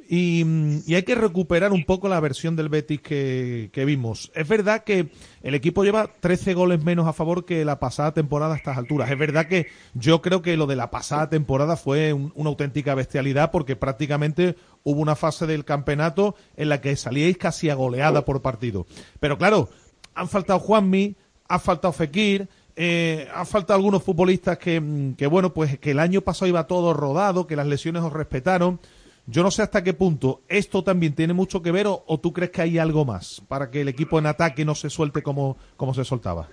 y, 0.08 0.94
hay 0.94 1.02
que 1.04 1.14
recuperar 1.14 1.72
un 1.72 1.84
poco 1.84 2.08
la 2.08 2.20
versión 2.20 2.56
del 2.56 2.68
Betis 2.68 3.00
que, 3.00 3.84
vimos. 3.86 4.30
Es 4.34 4.46
verdad 4.48 4.84
que 4.84 5.08
el 5.42 5.54
equipo 5.54 5.84
lleva 5.84 6.10
13 6.20 6.54
goles 6.54 6.84
menos 6.84 7.06
a 7.06 7.12
favor 7.12 7.44
que 7.44 7.64
la 7.64 7.78
pasada 7.78 8.12
temporada 8.12 8.54
a 8.54 8.56
estas 8.56 8.76
alturas. 8.76 9.10
Es 9.10 9.18
verdad 9.18 9.46
que 9.46 9.68
yo 9.94 10.20
creo 10.20 10.42
que 10.42 10.56
lo 10.56 10.66
de 10.66 10.76
la 10.76 10.90
pasada 10.90 11.28
temporada 11.30 11.76
fue 11.76 12.12
una 12.12 12.50
auténtica 12.50 12.94
bestialidad 12.94 13.50
porque 13.50 13.76
prácticamente 13.76 14.56
hubo 14.82 15.00
una 15.00 15.16
fase 15.16 15.46
del 15.46 15.64
campeonato 15.64 16.34
en 16.56 16.68
la 16.68 16.80
que 16.80 16.96
salíais 16.96 17.38
casi 17.38 17.70
a 17.70 17.74
goleada 17.74 18.24
por 18.24 18.42
partido. 18.42 18.86
Pero 19.20 19.38
claro, 19.38 19.68
han 20.14 20.28
faltado 20.28 20.58
Juanmi, 20.58 21.16
ha 21.48 21.58
faltado 21.58 21.92
Fekir, 21.92 22.48
eh, 22.76 23.28
han 23.32 23.46
faltado 23.46 23.76
algunos 23.76 24.02
futbolistas 24.02 24.58
que, 24.58 25.14
que, 25.16 25.26
bueno, 25.28 25.54
pues 25.54 25.78
que 25.78 25.92
el 25.92 26.00
año 26.00 26.20
pasado 26.22 26.48
iba 26.48 26.66
todo 26.66 26.92
rodado, 26.92 27.46
que 27.46 27.56
las 27.56 27.66
lesiones 27.66 28.02
os 28.02 28.12
respetaron. 28.12 28.80
Yo 29.26 29.43
no 29.43 29.50
sé 29.50 29.62
hasta 29.62 29.83
qué 29.83 29.95
punto 29.95 30.43
esto 30.49 30.85
también 30.85 31.14
tiene 31.14 31.33
mucho 31.33 31.62
que 31.62 31.73
ver 31.73 31.87
o, 31.88 32.21
tú 32.21 32.33
crees 32.33 32.50
que 32.50 32.62
hay 32.62 32.78
algo 32.78 33.04
más 33.04 33.43
para 33.49 33.71
que 33.71 33.81
el 33.81 33.88
equipo 33.88 34.19
en 34.19 34.26
ataque 34.26 34.64
no 34.64 34.75
se 34.75 34.90
suelte 34.90 35.23
como, 35.23 35.57
como 35.76 35.95
se 35.95 36.04
soltaba. 36.04 36.49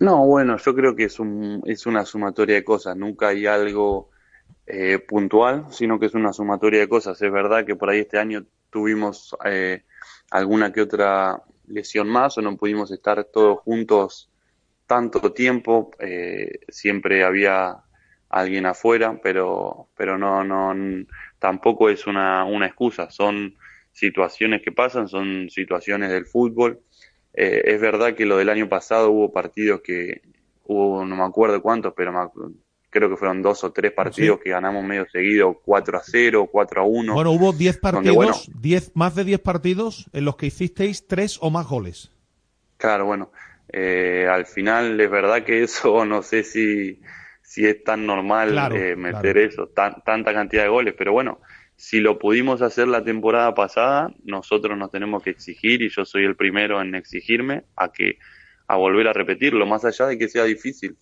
No, 0.00 0.26
bueno, 0.26 0.56
yo 0.56 0.74
creo 0.74 0.96
que 0.96 1.04
es, 1.04 1.20
un, 1.20 1.62
es 1.64 1.86
una 1.86 2.04
sumatoria 2.04 2.56
de 2.56 2.64
cosas. 2.64 2.96
Nunca 2.96 3.28
hay 3.28 3.46
algo 3.46 4.10
eh, 4.66 4.98
puntual, 4.98 5.66
sino 5.70 6.00
que 6.00 6.06
es 6.06 6.14
una 6.14 6.32
sumatoria 6.32 6.80
de 6.80 6.88
cosas. 6.88 7.22
Es 7.22 7.30
verdad 7.30 7.64
que 7.64 7.76
por 7.76 7.90
ahí 7.90 8.00
este 8.00 8.18
año 8.18 8.44
tuvimos 8.70 9.36
eh, 9.44 9.84
alguna 10.30 10.72
que 10.72 10.80
otra 10.80 11.42
lesión 11.68 12.08
más 12.08 12.36
o 12.38 12.42
no 12.42 12.56
pudimos 12.56 12.90
estar 12.90 13.22
todos 13.24 13.60
juntos 13.60 14.28
tanto 14.88 15.32
tiempo. 15.32 15.92
Eh, 16.00 16.60
siempre 16.68 17.22
había 17.22 17.76
alguien 18.32 18.66
afuera, 18.66 19.20
pero, 19.22 19.88
pero 19.96 20.18
no, 20.18 20.42
no, 20.42 20.74
tampoco 21.38 21.88
es 21.88 22.06
una, 22.06 22.44
una 22.44 22.66
excusa, 22.66 23.10
son, 23.10 23.54
situaciones 23.92 24.62
que 24.62 24.72
pasan, 24.72 25.08
son 25.08 25.48
situaciones 25.50 26.10
del 26.10 26.26
fútbol. 26.26 26.80
Eh, 27.34 27.62
es 27.66 27.80
verdad 27.80 28.14
que 28.14 28.26
lo 28.26 28.36
del 28.36 28.48
año 28.48 28.68
pasado 28.68 29.10
hubo 29.10 29.32
partidos 29.32 29.80
que 29.82 30.22
hubo, 30.64 31.04
no 31.04 31.16
me 31.16 31.22
acuerdo 31.22 31.62
cuántos, 31.62 31.92
pero 31.94 32.32
creo 32.90 33.08
que 33.08 33.16
fueron 33.16 33.42
dos 33.42 33.64
o 33.64 33.72
tres 33.72 33.92
partidos 33.92 34.40
que 34.40 34.50
ganamos 34.50 34.84
medio 34.84 35.06
seguido, 35.10 35.60
4 35.64 35.98
a 35.98 36.02
0, 36.04 36.48
4 36.50 36.80
a 36.80 36.84
1. 36.84 37.14
Bueno, 37.14 37.30
hubo 37.30 37.52
10 37.52 37.78
partidos, 37.78 38.50
más 38.94 39.14
de 39.14 39.24
10 39.24 39.40
partidos 39.40 40.10
en 40.12 40.24
los 40.24 40.36
que 40.36 40.46
hicisteis 40.46 41.06
tres 41.06 41.38
o 41.40 41.50
más 41.50 41.66
goles. 41.66 42.10
Claro, 42.76 43.06
bueno, 43.06 43.30
eh, 43.72 44.26
al 44.30 44.44
final 44.44 45.00
es 45.00 45.10
verdad 45.10 45.44
que 45.44 45.62
eso 45.62 46.04
no 46.04 46.22
sé 46.22 46.44
si, 46.44 47.00
si 47.52 47.66
es 47.66 47.84
tan 47.84 48.06
normal 48.06 48.56
eh, 48.74 48.96
meter 48.96 49.36
eso, 49.36 49.68
tanta 49.68 50.32
cantidad 50.32 50.62
de 50.62 50.70
goles, 50.70 50.94
pero 50.96 51.12
bueno, 51.12 51.38
si 51.76 52.00
lo 52.00 52.18
pudimos 52.18 52.62
hacer 52.62 52.88
la 52.88 53.04
temporada 53.04 53.54
pasada, 53.54 54.10
nosotros 54.24 54.78
nos 54.78 54.90
tenemos 54.90 55.22
que 55.22 55.28
exigir 55.28 55.82
y 55.82 55.90
yo 55.90 56.06
soy 56.06 56.24
el 56.24 56.34
primero 56.34 56.80
en 56.80 56.94
exigirme 56.94 57.64
a 57.76 57.92
que 57.92 58.16
a 58.68 58.76
volver 58.76 59.06
a 59.06 59.12
repetirlo, 59.12 59.66
más 59.66 59.84
allá 59.84 60.06
de 60.06 60.16
que 60.16 60.30
sea 60.30 60.44
difícil. 60.44 60.96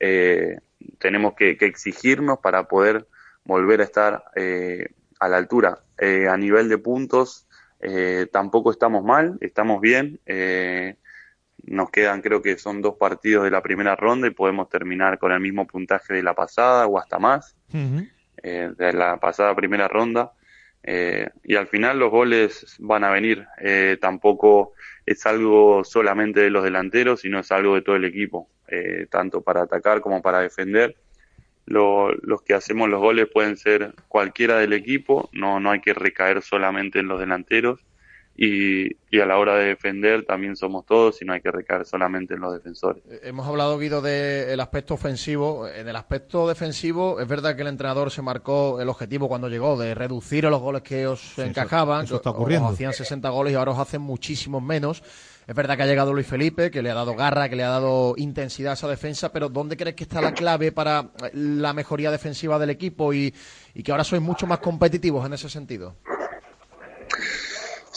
Eh, 0.00 0.56
tenemos 0.98 1.34
que, 1.34 1.58
exigirnos 1.60 2.38
para 2.38 2.66
poder 2.66 3.06
volver 3.44 3.82
a 3.82 3.84
estar 3.84 4.24
eh, 4.36 4.86
a 5.20 5.28
la 5.28 5.36
altura. 5.36 5.80
Eh, 5.98 6.28
a 6.28 6.38
nivel 6.38 6.70
de 6.70 6.78
puntos, 6.78 7.46
tampoco 8.32 8.70
estamos 8.70 9.04
mal, 9.04 9.36
estamos 9.42 9.82
bien. 9.82 10.18
Nos 11.66 11.90
quedan, 11.90 12.20
creo 12.20 12.42
que 12.42 12.58
son 12.58 12.82
dos 12.82 12.96
partidos 12.96 13.44
de 13.44 13.50
la 13.50 13.62
primera 13.62 13.96
ronda 13.96 14.26
y 14.26 14.30
podemos 14.30 14.68
terminar 14.68 15.18
con 15.18 15.32
el 15.32 15.40
mismo 15.40 15.66
puntaje 15.66 16.14
de 16.14 16.22
la 16.22 16.34
pasada 16.34 16.86
o 16.86 16.98
hasta 16.98 17.18
más. 17.18 17.56
Eh, 18.42 18.70
de 18.76 18.92
la 18.92 19.18
pasada 19.18 19.54
primera 19.54 19.88
ronda. 19.88 20.32
Eh, 20.82 21.30
y 21.44 21.56
al 21.56 21.66
final 21.66 21.98
los 21.98 22.10
goles 22.10 22.76
van 22.78 23.04
a 23.04 23.10
venir. 23.10 23.46
Eh, 23.58 23.96
tampoco 24.00 24.72
es 25.06 25.24
algo 25.26 25.82
solamente 25.84 26.40
de 26.40 26.50
los 26.50 26.62
delanteros, 26.62 27.20
sino 27.20 27.40
es 27.40 27.50
algo 27.52 27.74
de 27.74 27.82
todo 27.82 27.96
el 27.96 28.04
equipo, 28.04 28.48
tanto 29.10 29.42
para 29.42 29.62
atacar 29.62 30.00
como 30.00 30.20
para 30.20 30.40
defender. 30.40 30.96
los 31.66 32.42
que 32.42 32.54
hacemos 32.54 32.90
los 32.90 33.00
goles 33.00 33.28
pueden 33.32 33.56
ser 33.56 33.94
cualquiera 34.08 34.58
del 34.58 34.74
equipo, 34.74 35.30
no, 35.32 35.60
no 35.60 35.70
hay 35.70 35.80
que 35.80 35.94
recaer 35.94 36.42
solamente 36.42 36.98
en 36.98 37.08
los 37.08 37.20
delanteros 37.20 37.80
y, 38.36 38.96
a 39.20 39.26
la 39.26 39.38
hora 39.38 39.54
de 39.54 39.66
defender 39.66 40.24
también 40.24 40.56
somos 40.56 40.84
todos 40.84 41.22
y 41.22 41.24
no 41.24 41.34
hay 41.34 41.40
que 41.40 41.52
recaer 41.52 41.86
solamente 41.86 42.34
en 42.34 42.40
los 42.40 42.52
defensores. 42.52 43.00
Eh, 43.08 43.20
hemos 43.24 43.46
hablado, 43.46 43.78
Guido, 43.78 44.02
del 44.02 44.58
aspecto 44.58 44.94
ofensivo. 44.94 45.68
En 45.68 45.86
el 45.86 45.94
aspecto 45.94 46.48
defensivo, 46.48 47.20
es 47.20 47.28
verdad 47.28 47.54
que 47.54 47.62
el 47.62 47.68
entrenador 47.68 48.10
se 48.10 48.22
marcó 48.22 48.80
el 48.80 48.88
objetivo 48.88 49.28
cuando 49.28 49.48
llegó 49.48 49.78
de 49.78 49.94
reducir 49.94 50.44
los 50.44 50.60
goles 50.60 50.82
que 50.82 51.06
os 51.06 51.38
encajaban. 51.38 52.06
Eso, 52.06 52.16
está 52.16 52.30
ocurriendo. 52.30 52.68
hacían 52.68 52.92
60 52.92 53.28
goles 53.28 53.52
y 53.52 53.56
ahora 53.56 53.70
os 53.70 53.78
hacen 53.78 54.02
muchísimos 54.02 54.62
menos. 54.62 55.04
Es 55.46 55.54
verdad 55.54 55.76
que 55.76 55.82
ha 55.82 55.86
llegado 55.86 56.12
Luis 56.12 56.26
Felipe, 56.26 56.70
que 56.70 56.82
le 56.82 56.90
ha 56.90 56.94
dado 56.94 57.14
garra, 57.14 57.48
que 57.48 57.56
le 57.56 57.62
ha 57.62 57.68
dado 57.68 58.14
intensidad 58.16 58.72
a 58.72 58.74
esa 58.74 58.88
defensa, 58.88 59.30
pero 59.30 59.48
¿dónde 59.50 59.76
crees 59.76 59.94
que 59.94 60.04
está 60.04 60.22
la 60.22 60.32
clave 60.32 60.72
para 60.72 61.10
la 61.34 61.72
mejoría 61.74 62.10
defensiva 62.10 62.58
del 62.58 62.70
equipo 62.70 63.12
y, 63.12 63.32
y 63.74 63.82
que 63.82 63.92
ahora 63.92 64.04
sois 64.04 64.22
mucho 64.22 64.46
más 64.46 64.58
competitivos 64.58 65.24
en 65.26 65.34
ese 65.34 65.50
sentido? 65.50 65.96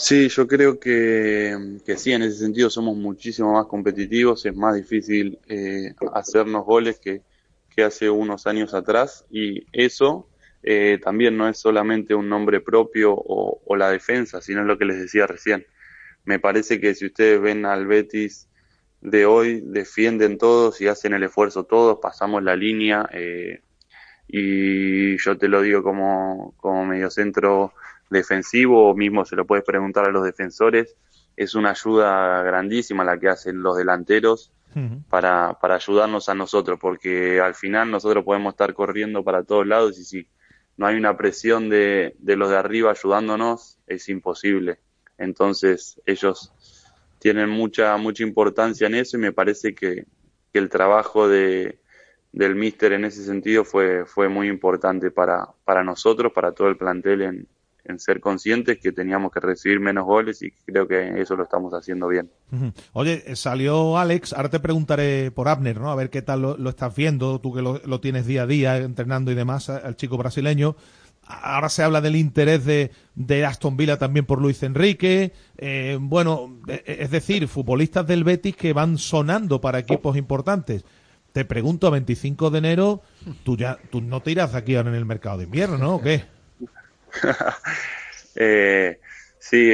Sí, 0.00 0.28
yo 0.28 0.46
creo 0.46 0.78
que, 0.78 1.80
que, 1.84 1.96
sí, 1.96 2.12
en 2.12 2.22
ese 2.22 2.38
sentido 2.38 2.70
somos 2.70 2.96
muchísimo 2.96 3.54
más 3.54 3.66
competitivos, 3.66 4.46
es 4.46 4.54
más 4.54 4.76
difícil 4.76 5.40
eh, 5.48 5.92
hacernos 6.14 6.64
goles 6.64 7.00
que, 7.00 7.22
que, 7.68 7.82
hace 7.82 8.08
unos 8.08 8.46
años 8.46 8.74
atrás 8.74 9.26
y 9.28 9.66
eso 9.72 10.28
eh, 10.62 11.00
también 11.02 11.36
no 11.36 11.48
es 11.48 11.58
solamente 11.58 12.14
un 12.14 12.28
nombre 12.28 12.60
propio 12.60 13.12
o, 13.12 13.60
o, 13.64 13.76
la 13.76 13.90
defensa, 13.90 14.40
sino 14.40 14.62
lo 14.62 14.78
que 14.78 14.84
les 14.84 15.00
decía 15.00 15.26
recién. 15.26 15.66
Me 16.24 16.38
parece 16.38 16.80
que 16.80 16.94
si 16.94 17.06
ustedes 17.06 17.40
ven 17.40 17.66
al 17.66 17.88
Betis 17.88 18.48
de 19.00 19.26
hoy, 19.26 19.62
defienden 19.64 20.38
todos 20.38 20.80
y 20.80 20.86
hacen 20.86 21.12
el 21.12 21.24
esfuerzo 21.24 21.64
todos, 21.64 21.98
pasamos 22.00 22.44
la 22.44 22.54
línea 22.54 23.08
eh, 23.12 23.62
y 24.28 25.16
yo 25.18 25.36
te 25.36 25.48
lo 25.48 25.60
digo 25.62 25.82
como, 25.82 26.54
como 26.58 26.86
mediocentro 26.86 27.72
defensivo, 28.10 28.90
o 28.90 28.94
mismo 28.94 29.24
se 29.24 29.36
lo 29.36 29.46
puedes 29.46 29.64
preguntar 29.64 30.06
a 30.06 30.10
los 30.10 30.24
defensores, 30.24 30.96
es 31.36 31.54
una 31.54 31.70
ayuda 31.70 32.42
grandísima 32.42 33.04
la 33.04 33.18
que 33.18 33.28
hacen 33.28 33.62
los 33.62 33.76
delanteros 33.76 34.52
para, 35.08 35.58
para 35.60 35.76
ayudarnos 35.76 36.28
a 36.28 36.34
nosotros, 36.34 36.78
porque 36.80 37.40
al 37.40 37.54
final 37.54 37.90
nosotros 37.90 38.24
podemos 38.24 38.52
estar 38.52 38.74
corriendo 38.74 39.24
para 39.24 39.42
todos 39.42 39.66
lados 39.66 39.98
y 39.98 40.04
si 40.04 40.28
no 40.76 40.86
hay 40.86 40.96
una 40.96 41.16
presión 41.16 41.68
de, 41.68 42.14
de 42.18 42.36
los 42.36 42.50
de 42.50 42.56
arriba 42.56 42.90
ayudándonos, 42.90 43.78
es 43.86 44.08
imposible. 44.08 44.78
Entonces 45.16 46.00
ellos 46.06 46.52
tienen 47.18 47.50
mucha, 47.50 47.96
mucha 47.96 48.22
importancia 48.22 48.86
en 48.86 48.94
eso 48.94 49.16
y 49.16 49.20
me 49.20 49.32
parece 49.32 49.74
que, 49.74 50.06
que 50.52 50.58
el 50.58 50.68
trabajo 50.68 51.28
de, 51.28 51.80
del 52.32 52.54
míster 52.54 52.92
en 52.92 53.04
ese 53.04 53.24
sentido 53.24 53.64
fue, 53.64 54.04
fue 54.06 54.28
muy 54.28 54.48
importante 54.48 55.10
para, 55.10 55.48
para 55.64 55.82
nosotros, 55.82 56.32
para 56.32 56.52
todo 56.52 56.68
el 56.68 56.76
plantel 56.76 57.22
en, 57.22 57.48
en 57.88 57.98
ser 57.98 58.20
conscientes 58.20 58.78
que 58.78 58.92
teníamos 58.92 59.32
que 59.32 59.40
recibir 59.40 59.80
menos 59.80 60.04
goles 60.04 60.42
y 60.42 60.50
creo 60.50 60.86
que 60.86 61.20
eso 61.20 61.36
lo 61.36 61.44
estamos 61.44 61.72
haciendo 61.72 62.08
bien. 62.08 62.30
Oye, 62.92 63.24
eh, 63.26 63.36
salió 63.36 63.98
Alex, 63.98 64.32
ahora 64.32 64.50
te 64.50 64.60
preguntaré 64.60 65.30
por 65.30 65.48
Abner, 65.48 65.80
¿no? 65.80 65.90
A 65.90 65.96
ver 65.96 66.10
qué 66.10 66.22
tal 66.22 66.42
lo, 66.42 66.70
estás 66.70 66.94
viendo, 66.94 67.40
tú 67.40 67.54
que 67.54 67.62
lo, 67.62 68.00
tienes 68.00 68.26
día 68.26 68.42
a 68.42 68.46
día 68.46 68.76
entrenando 68.76 69.32
y 69.32 69.34
demás, 69.34 69.68
al 69.68 69.96
chico 69.96 70.16
brasileño. 70.16 70.76
Ahora 71.26 71.68
se 71.68 71.82
habla 71.82 72.00
del 72.00 72.16
interés 72.16 72.64
de, 72.64 72.90
de 73.14 73.44
Aston 73.44 73.76
Villa 73.76 73.98
también 73.98 74.24
por 74.24 74.40
Luis 74.40 74.62
Enrique. 74.62 75.32
Eh, 75.58 75.98
bueno, 76.00 76.58
e, 76.66 76.82
e, 76.86 77.02
es 77.02 77.10
decir, 77.10 77.46
futbolistas 77.48 78.06
del 78.06 78.24
Betis 78.24 78.56
que 78.56 78.72
van 78.72 78.96
sonando 78.96 79.60
para 79.60 79.78
equipos 79.78 80.16
importantes. 80.16 80.84
Te 81.32 81.44
pregunto, 81.44 81.86
a 81.86 81.90
25 81.90 82.50
de 82.50 82.58
enero, 82.58 83.02
tú 83.44 83.56
ya 83.56 83.78
tú 83.90 84.00
no 84.00 84.20
te 84.22 84.30
irás 84.30 84.54
aquí 84.54 84.74
ahora 84.74 84.88
en 84.88 84.96
el 84.96 85.04
mercado 85.04 85.38
de 85.38 85.44
invierno, 85.44 85.76
¿no? 85.76 85.96
¿O 85.96 86.00
qué? 86.00 86.24
eh, 88.36 89.00
sí, 89.38 89.72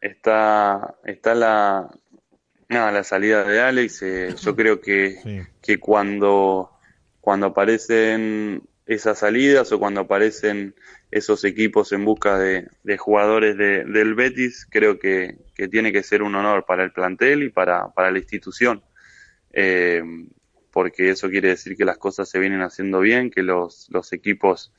está, 0.00 0.96
está 1.04 1.34
la, 1.34 1.90
la 2.68 3.04
salida 3.04 3.44
de 3.44 3.60
Alex. 3.60 4.02
Eh, 4.02 4.34
yo 4.40 4.56
creo 4.56 4.80
que, 4.80 5.46
que 5.62 5.78
cuando, 5.78 6.70
cuando 7.20 7.46
aparecen 7.46 8.62
esas 8.86 9.18
salidas 9.18 9.72
o 9.72 9.78
cuando 9.78 10.02
aparecen 10.02 10.74
esos 11.10 11.44
equipos 11.44 11.92
en 11.92 12.04
busca 12.04 12.38
de, 12.38 12.68
jugadores 12.98 13.56
de, 13.56 13.84
del 13.84 14.14
Betis, 14.14 14.66
creo 14.70 14.98
que, 14.98 15.38
que, 15.54 15.68
tiene 15.68 15.92
que 15.92 16.02
ser 16.02 16.22
un 16.22 16.34
honor 16.34 16.64
para 16.66 16.84
el 16.84 16.92
plantel 16.92 17.42
y 17.42 17.48
para, 17.50 17.88
para 17.92 18.10
la 18.10 18.18
institución. 18.18 18.82
Eh, 19.52 20.02
porque 20.72 21.10
eso 21.10 21.30
quiere 21.30 21.48
decir 21.48 21.76
que 21.76 21.86
las 21.86 21.96
cosas 21.96 22.28
se 22.28 22.38
vienen 22.38 22.60
haciendo 22.60 23.00
bien, 23.00 23.30
que 23.30 23.42
los, 23.42 23.88
los 23.90 24.12
equipos 24.12 24.74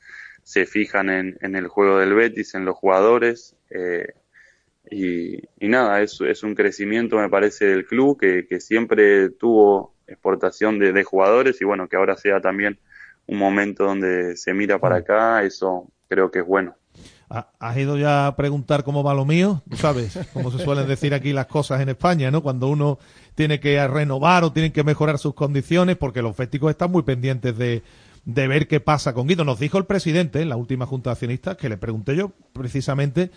se 0.48 0.64
fijan 0.64 1.10
en, 1.10 1.36
en, 1.42 1.56
el 1.56 1.68
juego 1.68 1.98
del 1.98 2.14
Betis, 2.14 2.54
en 2.54 2.64
los 2.64 2.74
jugadores. 2.74 3.54
Eh, 3.68 4.14
y, 4.90 5.42
nada, 5.60 6.00
es, 6.00 6.18
es, 6.22 6.42
un 6.42 6.54
crecimiento, 6.54 7.16
me 7.16 7.28
parece, 7.28 7.66
del 7.66 7.84
club 7.84 8.18
que, 8.18 8.46
que 8.46 8.58
siempre 8.58 9.28
tuvo 9.28 9.94
exportación 10.06 10.78
de, 10.78 10.94
de, 10.94 11.04
jugadores 11.04 11.60
y 11.60 11.66
bueno, 11.66 11.86
que 11.86 11.96
ahora 11.96 12.16
sea 12.16 12.40
también 12.40 12.78
un 13.26 13.36
momento 13.36 13.84
donde 13.84 14.38
se 14.38 14.54
mira 14.54 14.78
para 14.78 14.96
acá, 14.96 15.42
eso 15.42 15.92
creo 16.08 16.30
que 16.30 16.38
es 16.38 16.46
bueno. 16.46 16.74
¿Has 17.28 17.76
ido 17.76 17.98
ya 17.98 18.28
a 18.28 18.34
preguntar 18.34 18.84
cómo 18.84 19.02
va 19.02 19.12
lo 19.12 19.26
mío? 19.26 19.60
Sabes, 19.74 20.18
como 20.32 20.50
se 20.50 20.64
suelen 20.64 20.88
decir 20.88 21.12
aquí 21.12 21.34
las 21.34 21.44
cosas 21.44 21.82
en 21.82 21.90
España, 21.90 22.30
¿no? 22.30 22.42
Cuando 22.42 22.68
uno 22.68 22.98
tiene 23.34 23.60
que 23.60 23.86
renovar 23.86 24.44
o 24.44 24.52
tiene 24.54 24.72
que 24.72 24.82
mejorar 24.82 25.18
sus 25.18 25.34
condiciones, 25.34 25.98
porque 25.98 26.22
los 26.22 26.34
féticos 26.34 26.70
están 26.70 26.90
muy 26.90 27.02
pendientes 27.02 27.58
de, 27.58 27.82
de 28.28 28.46
ver 28.46 28.68
qué 28.68 28.78
pasa 28.78 29.14
con 29.14 29.26
Guido. 29.26 29.42
Nos 29.44 29.58
dijo 29.58 29.78
el 29.78 29.86
presidente 29.86 30.42
en 30.42 30.50
la 30.50 30.56
última 30.56 30.84
junta 30.84 31.08
de 31.08 31.12
accionistas, 31.12 31.56
que 31.56 31.70
le 31.70 31.78
pregunté 31.78 32.14
yo 32.14 32.32
precisamente, 32.52 33.30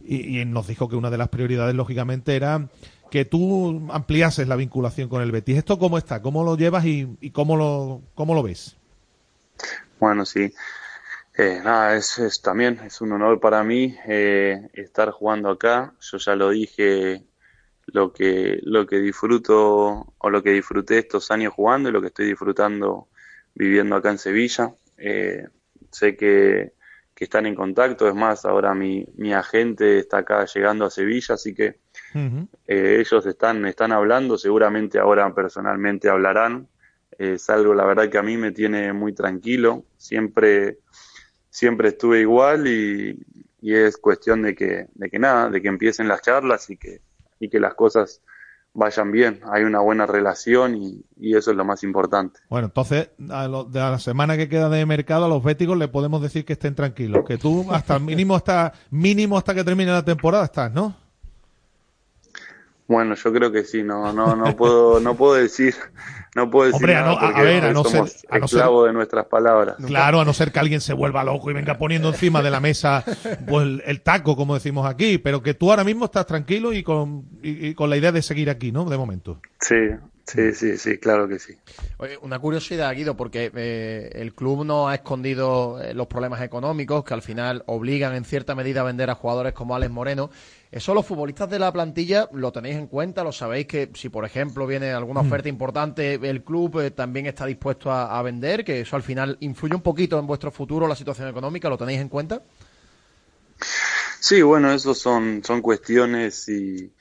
y, 0.00 0.42
nos 0.46 0.66
dijo 0.66 0.88
que 0.88 0.96
una 0.96 1.10
de 1.10 1.18
las 1.18 1.28
prioridades, 1.28 1.74
lógicamente, 1.74 2.34
era 2.34 2.66
que 3.10 3.26
tú 3.26 3.86
ampliases 3.92 4.48
la 4.48 4.56
vinculación 4.56 5.10
con 5.10 5.20
el 5.20 5.32
Betis. 5.32 5.58
¿Esto 5.58 5.78
cómo 5.78 5.98
está? 5.98 6.22
¿Cómo 6.22 6.44
lo 6.44 6.56
llevas 6.56 6.86
y, 6.86 7.30
cómo, 7.30 7.56
lo, 7.56 8.00
cómo 8.14 8.34
lo 8.34 8.42
ves? 8.42 8.74
Bueno, 10.00 10.24
sí. 10.24 10.54
Eh, 11.36 11.60
nada, 11.62 11.94
es, 11.94 12.40
también 12.42 12.80
es 12.86 13.02
un 13.02 13.12
honor 13.12 13.40
para 13.40 13.62
mí 13.62 13.96
eh, 14.06 14.70
estar 14.72 15.10
jugando 15.10 15.50
acá. 15.50 15.92
Yo 16.00 16.16
ya 16.16 16.34
lo 16.34 16.48
dije 16.50 17.22
lo 17.84 18.14
que 18.14 18.60
lo 18.62 18.86
que 18.86 18.98
disfruto 18.98 20.14
o 20.16 20.30
lo 20.30 20.42
que 20.42 20.50
disfruté 20.50 20.98
estos 20.98 21.30
años 21.30 21.52
jugando 21.52 21.88
y 21.88 21.92
lo 21.92 22.00
que 22.00 22.08
estoy 22.08 22.26
disfrutando 22.26 23.08
viviendo 23.58 23.96
acá 23.96 24.10
en 24.10 24.18
Sevilla. 24.18 24.72
Eh, 24.96 25.46
sé 25.90 26.16
que, 26.16 26.72
que, 27.14 27.24
están 27.24 27.44
en 27.46 27.56
contacto, 27.56 28.08
es 28.08 28.14
más, 28.14 28.44
ahora 28.44 28.72
mi, 28.74 29.04
mi 29.16 29.34
agente 29.34 29.98
está 29.98 30.18
acá 30.18 30.46
llegando 30.46 30.84
a 30.84 30.90
Sevilla, 30.90 31.34
así 31.34 31.52
que 31.54 31.80
eh, 32.14 32.96
ellos 33.00 33.26
están, 33.26 33.66
están 33.66 33.92
hablando, 33.92 34.38
seguramente 34.38 34.98
ahora 34.98 35.34
personalmente 35.34 36.08
hablarán. 36.08 36.68
Es 37.18 37.50
algo, 37.50 37.74
la 37.74 37.84
verdad, 37.84 38.08
que 38.08 38.18
a 38.18 38.22
mí 38.22 38.36
me 38.36 38.52
tiene 38.52 38.92
muy 38.92 39.12
tranquilo. 39.12 39.84
Siempre, 39.96 40.78
siempre 41.50 41.88
estuve 41.88 42.20
igual 42.20 42.68
y, 42.68 43.18
y 43.60 43.74
es 43.74 43.96
cuestión 43.96 44.42
de 44.42 44.54
que, 44.54 44.86
de 44.94 45.10
que 45.10 45.18
nada, 45.18 45.50
de 45.50 45.60
que 45.60 45.66
empiecen 45.66 46.06
las 46.06 46.22
charlas 46.22 46.70
y 46.70 46.76
que, 46.76 47.00
y 47.40 47.48
que 47.48 47.58
las 47.58 47.74
cosas 47.74 48.22
vayan 48.78 49.10
bien, 49.10 49.40
hay 49.52 49.64
una 49.64 49.80
buena 49.80 50.06
relación 50.06 50.76
y, 50.76 51.04
eso 51.36 51.50
es 51.50 51.56
lo 51.56 51.64
más 51.64 51.82
importante. 51.82 52.40
Bueno, 52.48 52.68
entonces, 52.68 53.10
a 53.28 53.48
de 53.48 53.80
la 53.80 53.98
semana 53.98 54.36
que 54.36 54.48
queda 54.48 54.68
de 54.68 54.86
mercado, 54.86 55.24
a 55.24 55.28
los 55.28 55.42
béticos 55.42 55.76
le 55.76 55.88
podemos 55.88 56.22
decir 56.22 56.44
que 56.44 56.52
estén 56.52 56.76
tranquilos, 56.76 57.24
que 57.26 57.38
tú 57.38 57.66
hasta 57.72 57.98
mínimo 57.98 58.36
hasta 58.36 58.72
mínimo 58.90 59.36
hasta 59.36 59.54
que 59.54 59.64
termine 59.64 59.90
la 59.90 60.04
temporada 60.04 60.44
estás, 60.44 60.72
¿no? 60.72 60.94
Bueno, 62.88 63.14
yo 63.14 63.32
creo 63.34 63.52
que 63.52 63.64
sí, 63.64 63.82
no, 63.82 64.14
no, 64.14 64.34
no 64.34 64.56
puedo, 64.56 64.98
no 64.98 65.14
puedo 65.14 65.34
decir, 65.34 65.74
no 66.34 66.50
puedo 66.50 66.72
decir 66.72 66.76
Hombre, 66.76 66.96
a, 66.96 67.02
no, 67.02 67.18
a, 67.18 67.42
ver, 67.42 67.64
a 67.66 67.72
no 67.74 67.84
ser, 67.84 68.04
a 68.30 68.38
no 68.38 68.48
ser, 68.48 68.64
de 68.64 68.92
nuestras 68.94 69.26
palabras. 69.26 69.76
Claro, 69.86 70.20
a 70.20 70.24
no 70.24 70.32
ser 70.32 70.50
que 70.50 70.58
alguien 70.58 70.80
se 70.80 70.94
vuelva 70.94 71.22
loco 71.22 71.50
y 71.50 71.54
venga 71.54 71.76
poniendo 71.76 72.08
encima 72.08 72.42
de 72.42 72.50
la 72.50 72.60
mesa 72.60 73.04
pues, 73.46 73.82
el, 73.84 74.00
taco, 74.00 74.36
como 74.36 74.54
decimos 74.54 74.88
aquí, 74.88 75.18
pero 75.18 75.42
que 75.42 75.52
tú 75.52 75.70
ahora 75.70 75.84
mismo 75.84 76.06
estás 76.06 76.26
tranquilo 76.26 76.72
y 76.72 76.82
con, 76.82 77.26
y 77.42 77.74
con 77.74 77.90
la 77.90 77.98
idea 77.98 78.10
de 78.10 78.22
seguir 78.22 78.48
aquí, 78.48 78.72
¿no? 78.72 78.86
De 78.86 78.96
momento. 78.96 79.38
Sí, 79.60 79.76
Sí, 80.28 80.52
sí, 80.52 80.76
sí, 80.76 80.98
claro 80.98 81.26
que 81.26 81.38
sí. 81.38 81.54
Oye, 81.96 82.18
una 82.20 82.38
curiosidad, 82.38 82.94
Guido, 82.94 83.16
porque 83.16 83.50
eh, 83.54 84.10
el 84.12 84.34
club 84.34 84.62
no 84.62 84.86
ha 84.86 84.96
escondido 84.96 85.80
eh, 85.82 85.94
los 85.94 86.06
problemas 86.06 86.42
económicos 86.42 87.02
que 87.02 87.14
al 87.14 87.22
final 87.22 87.62
obligan 87.64 88.14
en 88.14 88.26
cierta 88.26 88.54
medida 88.54 88.82
a 88.82 88.84
vender 88.84 89.08
a 89.08 89.14
jugadores 89.14 89.54
como 89.54 89.74
Alex 89.74 89.90
Moreno. 89.90 90.28
Eso 90.70 90.92
los 90.92 91.06
futbolistas 91.06 91.48
de 91.48 91.58
la 91.58 91.72
plantilla 91.72 92.28
lo 92.32 92.52
tenéis 92.52 92.76
en 92.76 92.88
cuenta, 92.88 93.24
lo 93.24 93.32
sabéis 93.32 93.66
que 93.66 93.90
si 93.94 94.10
por 94.10 94.26
ejemplo 94.26 94.66
viene 94.66 94.90
alguna 94.92 95.22
mm. 95.22 95.26
oferta 95.26 95.48
importante, 95.48 96.14
el 96.14 96.44
club 96.44 96.80
eh, 96.80 96.90
también 96.90 97.26
está 97.26 97.46
dispuesto 97.46 97.90
a, 97.90 98.20
vender, 98.22 98.64
que 98.64 98.80
eso 98.80 98.94
al 98.96 99.02
final 99.02 99.38
influye 99.40 99.74
un 99.74 99.82
poquito 99.82 100.18
en 100.18 100.26
vuestro 100.26 100.50
futuro, 100.50 100.86
la 100.86 100.96
situación 100.96 101.28
económica, 101.28 101.70
¿lo 101.70 101.78
tenéis 101.78 102.00
en 102.00 102.08
cuenta? 102.08 102.42
Sí, 104.20 104.42
bueno, 104.42 104.70
eso 104.72 104.94
son, 104.94 105.42
son 105.42 105.62
cuestiones 105.62 106.48
y, 106.48 106.92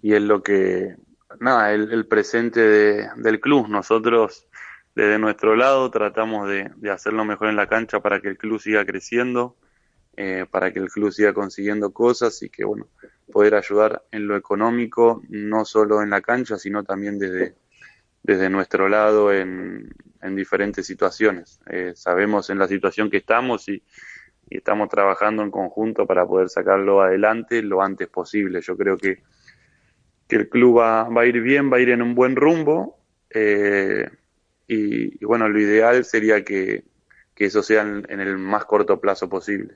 y 0.00 0.14
es 0.14 0.22
lo 0.22 0.42
que 0.42 0.94
nada, 1.40 1.72
el, 1.72 2.06
presente 2.06 2.60
del 2.60 3.40
club. 3.40 3.68
Nosotros, 3.68 4.46
desde 4.94 5.18
nuestro 5.18 5.56
lado, 5.56 5.90
tratamos 5.90 6.48
de, 6.48 6.70
de, 6.76 6.90
hacerlo 6.90 7.24
mejor 7.24 7.48
en 7.48 7.56
la 7.56 7.68
cancha 7.68 8.00
para 8.00 8.20
que 8.20 8.28
el 8.28 8.38
club 8.38 8.60
siga 8.60 8.84
creciendo, 8.84 9.56
eh, 10.16 10.46
para 10.50 10.72
que 10.72 10.78
el 10.78 10.90
club 10.90 11.12
siga 11.12 11.32
consiguiendo 11.32 11.92
cosas 11.92 12.42
y 12.42 12.50
que, 12.50 12.64
bueno, 12.64 12.88
poder 13.30 13.54
ayudar 13.54 14.04
en 14.10 14.26
lo 14.26 14.36
económico, 14.36 15.22
no 15.28 15.64
solo 15.64 16.02
en 16.02 16.10
la 16.10 16.20
cancha, 16.20 16.58
sino 16.58 16.84
también 16.84 17.18
desde, 17.18 17.54
desde 18.22 18.50
nuestro 18.50 18.88
lado 18.88 19.32
en, 19.32 19.90
en 20.20 20.36
diferentes 20.36 20.86
situaciones. 20.86 21.60
Eh, 21.70 21.92
sabemos 21.94 22.50
en 22.50 22.58
la 22.58 22.68
situación 22.68 23.10
que 23.10 23.18
estamos 23.18 23.68
y, 23.68 23.82
estamos 24.50 24.90
trabajando 24.90 25.42
en 25.42 25.50
conjunto 25.50 26.06
para 26.06 26.26
poder 26.26 26.50
sacarlo 26.50 27.00
adelante 27.00 27.62
lo 27.62 27.80
antes 27.80 28.08
posible. 28.08 28.60
Yo 28.60 28.76
creo 28.76 28.98
que 28.98 29.22
que 30.32 30.36
el 30.36 30.48
club 30.48 30.78
va, 30.78 31.10
va, 31.10 31.22
a 31.22 31.26
ir 31.26 31.42
bien, 31.42 31.70
va 31.70 31.76
a 31.76 31.80
ir 31.80 31.90
en 31.90 32.00
un 32.00 32.14
buen 32.14 32.36
rumbo. 32.36 32.98
Eh, 33.28 34.08
y, 34.66 35.22
bueno, 35.24 35.46
lo 35.46 35.60
ideal 35.60 36.06
sería 36.06 36.42
que, 36.42 36.84
eso 37.38 37.62
sea 37.62 37.82
en, 37.82 38.20
el 38.20 38.38
más 38.38 38.64
corto 38.64 39.00
plazo 39.00 39.28
posible. 39.28 39.74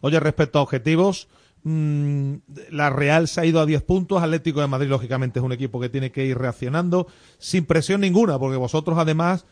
Oye, 0.00 0.20
respecto 0.20 0.58
a 0.58 0.62
objetivos, 0.62 1.28
mm, 1.62 2.34
la 2.70 2.90
Real 2.90 3.28
se 3.28 3.40
ha 3.40 3.44
ido 3.46 3.60
a 3.60 3.66
10 3.66 3.82
puntos, 3.82 4.22
Atlético 4.22 4.60
de 4.60 4.66
Madrid 4.66 4.88
lógicamente 4.88 5.38
es 5.38 5.44
un 5.44 5.52
equipo 5.52 5.80
que 5.80 5.88
tiene 5.88 6.10
que 6.10 6.24
ir 6.24 6.36
reaccionando 6.38 7.06
sin 7.38 7.66
presión 7.66 8.00
ninguna, 8.00 8.38
porque 8.38 8.56
vosotros 8.56 8.98
además 8.98 9.46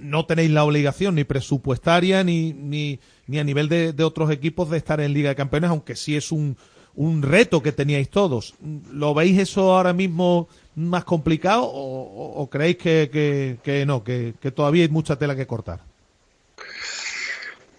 no 0.00 0.26
tenéis 0.26 0.50
la 0.50 0.64
obligación 0.64 1.14
ni 1.14 1.24
presupuestaria 1.24 2.22
ni, 2.24 2.52
ni, 2.52 3.00
ni 3.26 3.38
a 3.38 3.44
nivel 3.44 3.68
de, 3.68 4.04
otros 4.04 4.30
equipos 4.30 4.70
de 4.70 4.78
estar 4.78 5.00
en 5.00 5.12
Liga 5.12 5.30
de 5.30 5.36
Campeones, 5.36 5.70
aunque 5.70 5.96
sí 5.96 6.16
es 6.16 6.32
un, 6.32 6.56
un 6.94 7.22
reto 7.22 7.62
que 7.62 7.72
teníais 7.72 8.10
todos. 8.10 8.54
¿Lo 8.92 9.14
veis 9.14 9.38
eso 9.38 9.74
ahora 9.74 9.92
mismo 9.92 10.48
más 10.74 11.04
complicado 11.04 11.62
o, 11.64 12.48
creéis 12.50 12.76
que, 12.76 13.58
que, 13.62 13.86
no, 13.86 14.04
que, 14.04 14.34
todavía 14.54 14.82
hay 14.82 14.90
mucha 14.90 15.16
tela 15.16 15.36
que 15.36 15.46
cortar? 15.46 15.80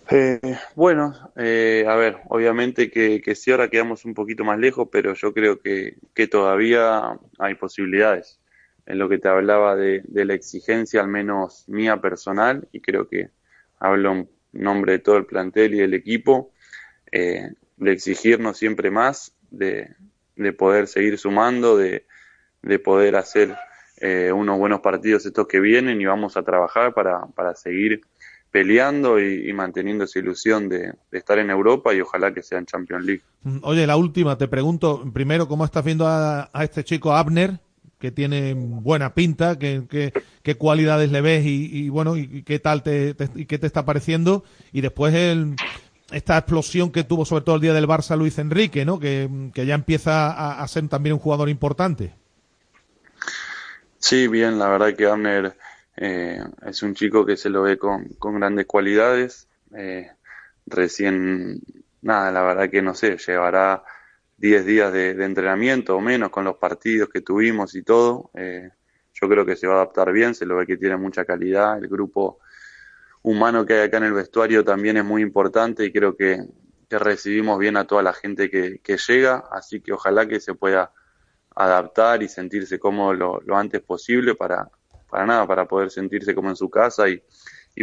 Eh, 0.10 0.40
bueno, 0.76 1.14
eh, 1.36 1.86
a 1.88 1.96
ver, 1.96 2.20
obviamente 2.30 2.90
que, 2.90 3.22
que 3.22 3.36
sí 3.36 3.52
ahora 3.52 3.70
quedamos 3.70 4.06
un 4.06 4.14
poquito 4.14 4.46
más 4.46 4.58
lejos, 4.58 4.88
pero 4.92 5.14
yo 5.14 5.34
creo 5.34 5.60
que, 5.60 5.98
que 6.14 6.28
todavía 6.28 7.20
hay 7.40 7.56
posibilidades. 7.56 8.40
En 8.86 9.00
lo 9.00 9.10
que 9.10 9.18
te 9.18 9.28
hablaba 9.28 9.76
de, 9.76 10.04
la 10.14 10.34
exigencia, 10.34 11.02
al 11.02 11.10
menos 11.10 11.68
mía 11.68 12.00
personal, 12.00 12.70
y 12.72 12.80
creo 12.80 13.10
que 13.10 13.32
hablo 13.80 14.14
en 14.14 14.30
nombre 14.54 14.94
de 14.94 15.00
todo 15.00 15.18
el 15.18 15.26
plantel 15.26 15.74
y 15.74 15.80
del 15.80 15.94
equipo, 15.94 16.54
eh, 17.12 17.50
de 17.76 17.92
exigirnos 17.92 18.58
siempre 18.58 18.90
más, 18.92 19.36
de, 19.52 19.94
de 20.38 20.54
poder 20.54 20.88
seguir 20.88 21.18
sumando, 21.18 21.78
de, 21.78 22.06
de 22.62 22.80
poder 22.80 23.18
hacer 23.18 23.56
eh, 23.98 24.32
unos 24.32 24.58
buenos 24.58 24.82
partidos 24.82 25.26
estos 25.26 25.48
que 25.48 25.60
vienen 25.60 26.00
y 26.00 26.06
vamos 26.06 26.38
a 26.38 26.44
trabajar 26.44 26.94
para, 26.94 27.26
para 27.36 27.56
seguir 27.56 28.02
peleando 28.52 29.20
y, 29.20 29.52
manteniendo 29.54 30.06
esa 30.06 30.20
ilusión 30.20 30.70
de, 30.70 30.94
estar 31.12 31.40
en 31.40 31.50
Europa 31.50 31.94
y 31.94 32.02
ojalá 32.02 32.34
que 32.34 32.42
sea 32.42 32.60
en 32.60 32.66
Champions 32.66 33.06
League. 33.06 33.22
Mm, 33.44 33.58
oye, 33.64 33.86
la 33.86 33.98
última, 33.98 34.38
te 34.38 34.48
pregunto 34.48 35.04
primero 35.14 35.48
cómo 35.48 35.66
estás 35.66 35.84
viendo 35.84 36.08
a, 36.08 36.50
a 36.52 36.64
este 36.64 36.84
chico 36.84 37.14
Abner, 37.14 37.60
que 38.00 38.12
tiene 38.12 38.54
buena 38.54 39.14
pinta, 39.14 39.58
qué, 39.58 39.84
qué, 40.44 40.56
cualidades 40.56 41.12
le 41.12 41.22
ves 41.22 41.46
y, 41.46 41.70
y 41.72 41.90
bueno, 41.90 42.16
y, 42.16 42.44
qué 42.44 42.60
tal 42.60 42.84
te, 42.84 43.16
y 43.36 43.46
qué 43.46 43.58
te 43.58 43.68
está 43.68 43.86
pareciendo. 43.86 44.44
Y 44.72 44.82
después 44.82 45.14
el, 45.16 45.56
esta 46.12 46.38
explosión 46.38 46.92
que 46.92 47.04
tuvo 47.04 47.26
sobre 47.26 47.44
todo 47.44 47.56
el 47.56 47.62
día 47.62 47.74
del 47.74 47.88
Barça 47.88 48.18
Luis 48.18 48.38
Enrique, 48.38 48.86
¿no? 48.86 49.00
Que, 49.00 49.30
ya 49.56 49.76
empieza 49.76 50.62
a, 50.62 50.68
ser 50.68 50.88
también 50.88 51.14
un 51.14 51.20
jugador 51.20 51.50
importante. 51.50 52.14
Sí, 53.98 54.28
bien, 54.28 54.60
la 54.60 54.70
verdad 54.70 54.96
que 54.96 55.06
Abner 55.06 55.58
eh, 55.98 56.40
es 56.66 56.84
un 56.84 56.94
chico 56.94 57.26
que 57.26 57.38
se 57.38 57.50
lo 57.50 57.64
ve 57.64 57.78
con, 57.78 58.08
con 58.20 58.40
grandes 58.40 58.68
cualidades. 58.68 59.48
Eh, 59.76 60.10
recién, 60.66 61.62
nada, 62.02 62.32
la 62.32 62.42
verdad 62.44 62.70
que 62.70 62.82
no 62.82 62.94
sé, 62.94 63.18
llevará 63.18 63.84
10 64.38 64.66
días 64.66 64.94
de, 64.94 65.12
entrenamiento 65.24 65.98
o 65.98 66.02
menos 66.02 66.30
con 66.30 66.46
los 66.46 66.58
partidos 66.58 67.10
que 67.10 67.22
tuvimos 67.22 67.76
y 67.76 67.84
todo. 67.84 68.30
Eh, 68.36 68.70
yo 69.14 69.28
creo 69.28 69.46
que 69.46 69.56
se 69.56 69.68
va 69.68 69.74
a 69.74 69.78
adaptar 69.78 70.12
bien, 70.12 70.36
se 70.36 70.46
lo 70.46 70.58
ve 70.58 70.68
que 70.68 70.78
tiene 70.78 70.98
mucha 70.98 71.26
calidad. 71.26 71.78
El 71.80 71.88
grupo 71.88 72.40
humano 73.24 73.66
que 73.66 73.74
hay 73.74 73.88
acá 73.88 73.98
en 73.98 74.04
el 74.04 74.14
vestuario 74.14 74.64
también 74.64 74.98
es 74.98 75.06
muy 75.06 75.22
importante 75.22 75.84
y 75.86 75.92
creo 75.92 76.16
que, 76.16 76.46
recibimos 76.90 77.60
bien 77.60 77.76
a 77.76 77.86
toda 77.86 78.02
la 78.02 78.14
gente 78.14 78.50
que, 78.50 78.80
llega, 79.08 79.44
así 79.52 79.82
que 79.82 79.92
ojalá 79.92 80.26
que 80.26 80.40
se 80.40 80.54
pueda 80.54 80.94
adaptar 81.54 82.24
y 82.24 82.30
sentirse 82.30 82.80
cómodo 82.80 83.42
lo, 83.46 83.58
antes 83.58 83.82
posible 83.82 84.36
para, 84.36 84.70
para 85.10 85.26
nada, 85.26 85.48
para 85.48 85.66
poder 85.66 85.90
sentirse 85.90 86.36
como 86.36 86.50
en 86.50 86.56
su 86.56 86.70
casa 86.70 87.10
y, 87.10 87.22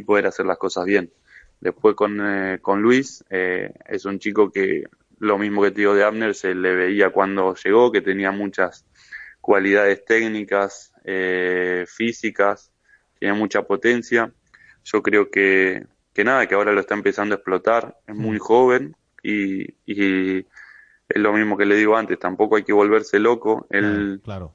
poder 0.05 0.27
hacer 0.27 0.45
las 0.45 0.59
cosas 0.59 0.85
bien. 0.87 1.13
Después 1.61 1.95
con, 1.95 2.19
eh, 2.21 2.59
con 2.61 2.83
Luis, 2.83 3.25
eh, 3.31 3.73
es 3.87 4.05
un 4.05 4.19
chico 4.19 4.51
que 4.51 4.85
lo 5.21 5.39
mismo 5.39 5.63
que 5.63 5.71
te 5.71 5.83
digo 5.83 5.95
de 5.95 6.03
Abner, 6.03 6.35
se 6.35 6.53
le 6.53 6.75
veía 6.75 7.11
cuando 7.11 7.55
llegó, 7.55 7.93
que 7.93 8.01
tenía 8.01 8.33
muchas 8.33 8.85
cualidades 9.41 10.05
técnicas, 10.05 10.93
eh, 11.05 11.85
físicas, 11.87 12.73
tiene 13.21 13.35
mucha 13.35 13.63
potencia 13.63 14.33
yo 14.85 15.03
creo 15.03 15.31
que, 15.31 15.87
que 16.13 16.25
nada, 16.25 16.47
que 16.47 16.55
ahora 16.55 16.73
lo 16.73 16.81
está 16.81 16.95
empezando 16.95 17.35
a 17.35 17.37
explotar, 17.37 17.99
es 18.07 18.15
muy 18.15 18.37
mm. 18.37 18.41
joven 18.41 18.97
y, 19.23 19.75
y 19.87 20.39
es 21.09 21.17
lo 21.17 21.33
mismo 21.33 21.57
que 21.57 21.65
le 21.65 21.77
digo 21.77 21.97
antes, 21.97 22.19
tampoco 22.19 22.57
hay 22.57 22.63
que 22.63 22.73
volverse 22.73 23.19
loco, 23.19 23.67
él, 23.71 24.21
claro. 24.23 24.53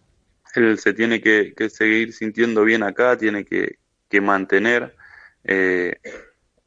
Él 0.55 0.79
se 0.79 0.93
tiene 0.93 1.21
que, 1.21 1.53
que 1.55 1.69
seguir 1.69 2.13
sintiendo 2.13 2.63
bien 2.63 2.83
acá, 2.83 3.17
tiene 3.17 3.45
que, 3.45 3.77
que 4.09 4.21
mantener 4.21 4.95
eh, 5.43 5.97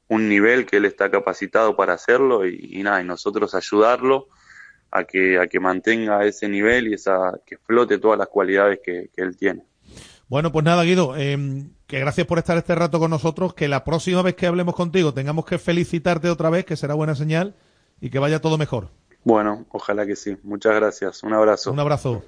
un 0.09 0.29
nivel 0.29 0.67
que 0.67 0.77
él 0.77 0.85
está 0.85 1.11
capacitado 1.11 1.77
para 1.77 1.95
hacerlo 1.95 2.47
y, 2.47 2.83
nada, 2.83 3.01
y 3.01 3.05
nosotros 3.05 3.55
ayudarlo 3.55 4.29
a 4.91 5.05
que, 5.05 5.39
a 5.39 5.47
que 5.47 5.59
mantenga 5.59 6.25
ese 6.25 6.49
nivel 6.49 6.89
y 6.89 6.95
esa, 6.95 7.41
que 7.47 7.57
explote 7.57 7.99
todas 7.99 8.19
las 8.19 8.29
cualidades 8.29 8.81
que, 8.85 9.11
que 9.15 9.23
él 9.23 9.37
tiene. 9.37 9.65
Bueno, 10.29 10.53
pues 10.53 10.65
nada, 10.65 10.83
Guido, 10.85 11.15
eh, 11.17 11.67
que 11.87 11.99
gracias 11.99 12.27
por 12.27 12.39
estar 12.39 12.57
este 12.57 12.75
rato 12.75 12.99
con 12.99 13.11
nosotros, 13.11 13.53
que 13.55 13.69
la 13.69 13.85
próxima 13.85 14.23
vez 14.23 14.35
que 14.35 14.47
hablemos 14.47 14.75
contigo 14.75 15.13
tengamos 15.13 15.45
que 15.45 15.59
felicitarte 15.59 16.31
otra 16.31 16.49
vez, 16.51 16.65
que 16.65 16.77
será 16.77 16.95
buena 16.95 17.15
señal 17.15 17.55
y 18.01 18.11
que 18.11 18.19
vaya 18.19 18.41
todo 18.41 18.57
mejor. 18.57 18.89
Bueno, 19.25 19.67
ojalá 19.71 20.07
que 20.07 20.17
sí. 20.17 20.37
Muchas 20.43 20.75
gracias. 20.75 21.23
Un 21.23 21.35
abrazo. 21.35 21.71
Un 21.71 21.81
abrazo. 21.81 22.25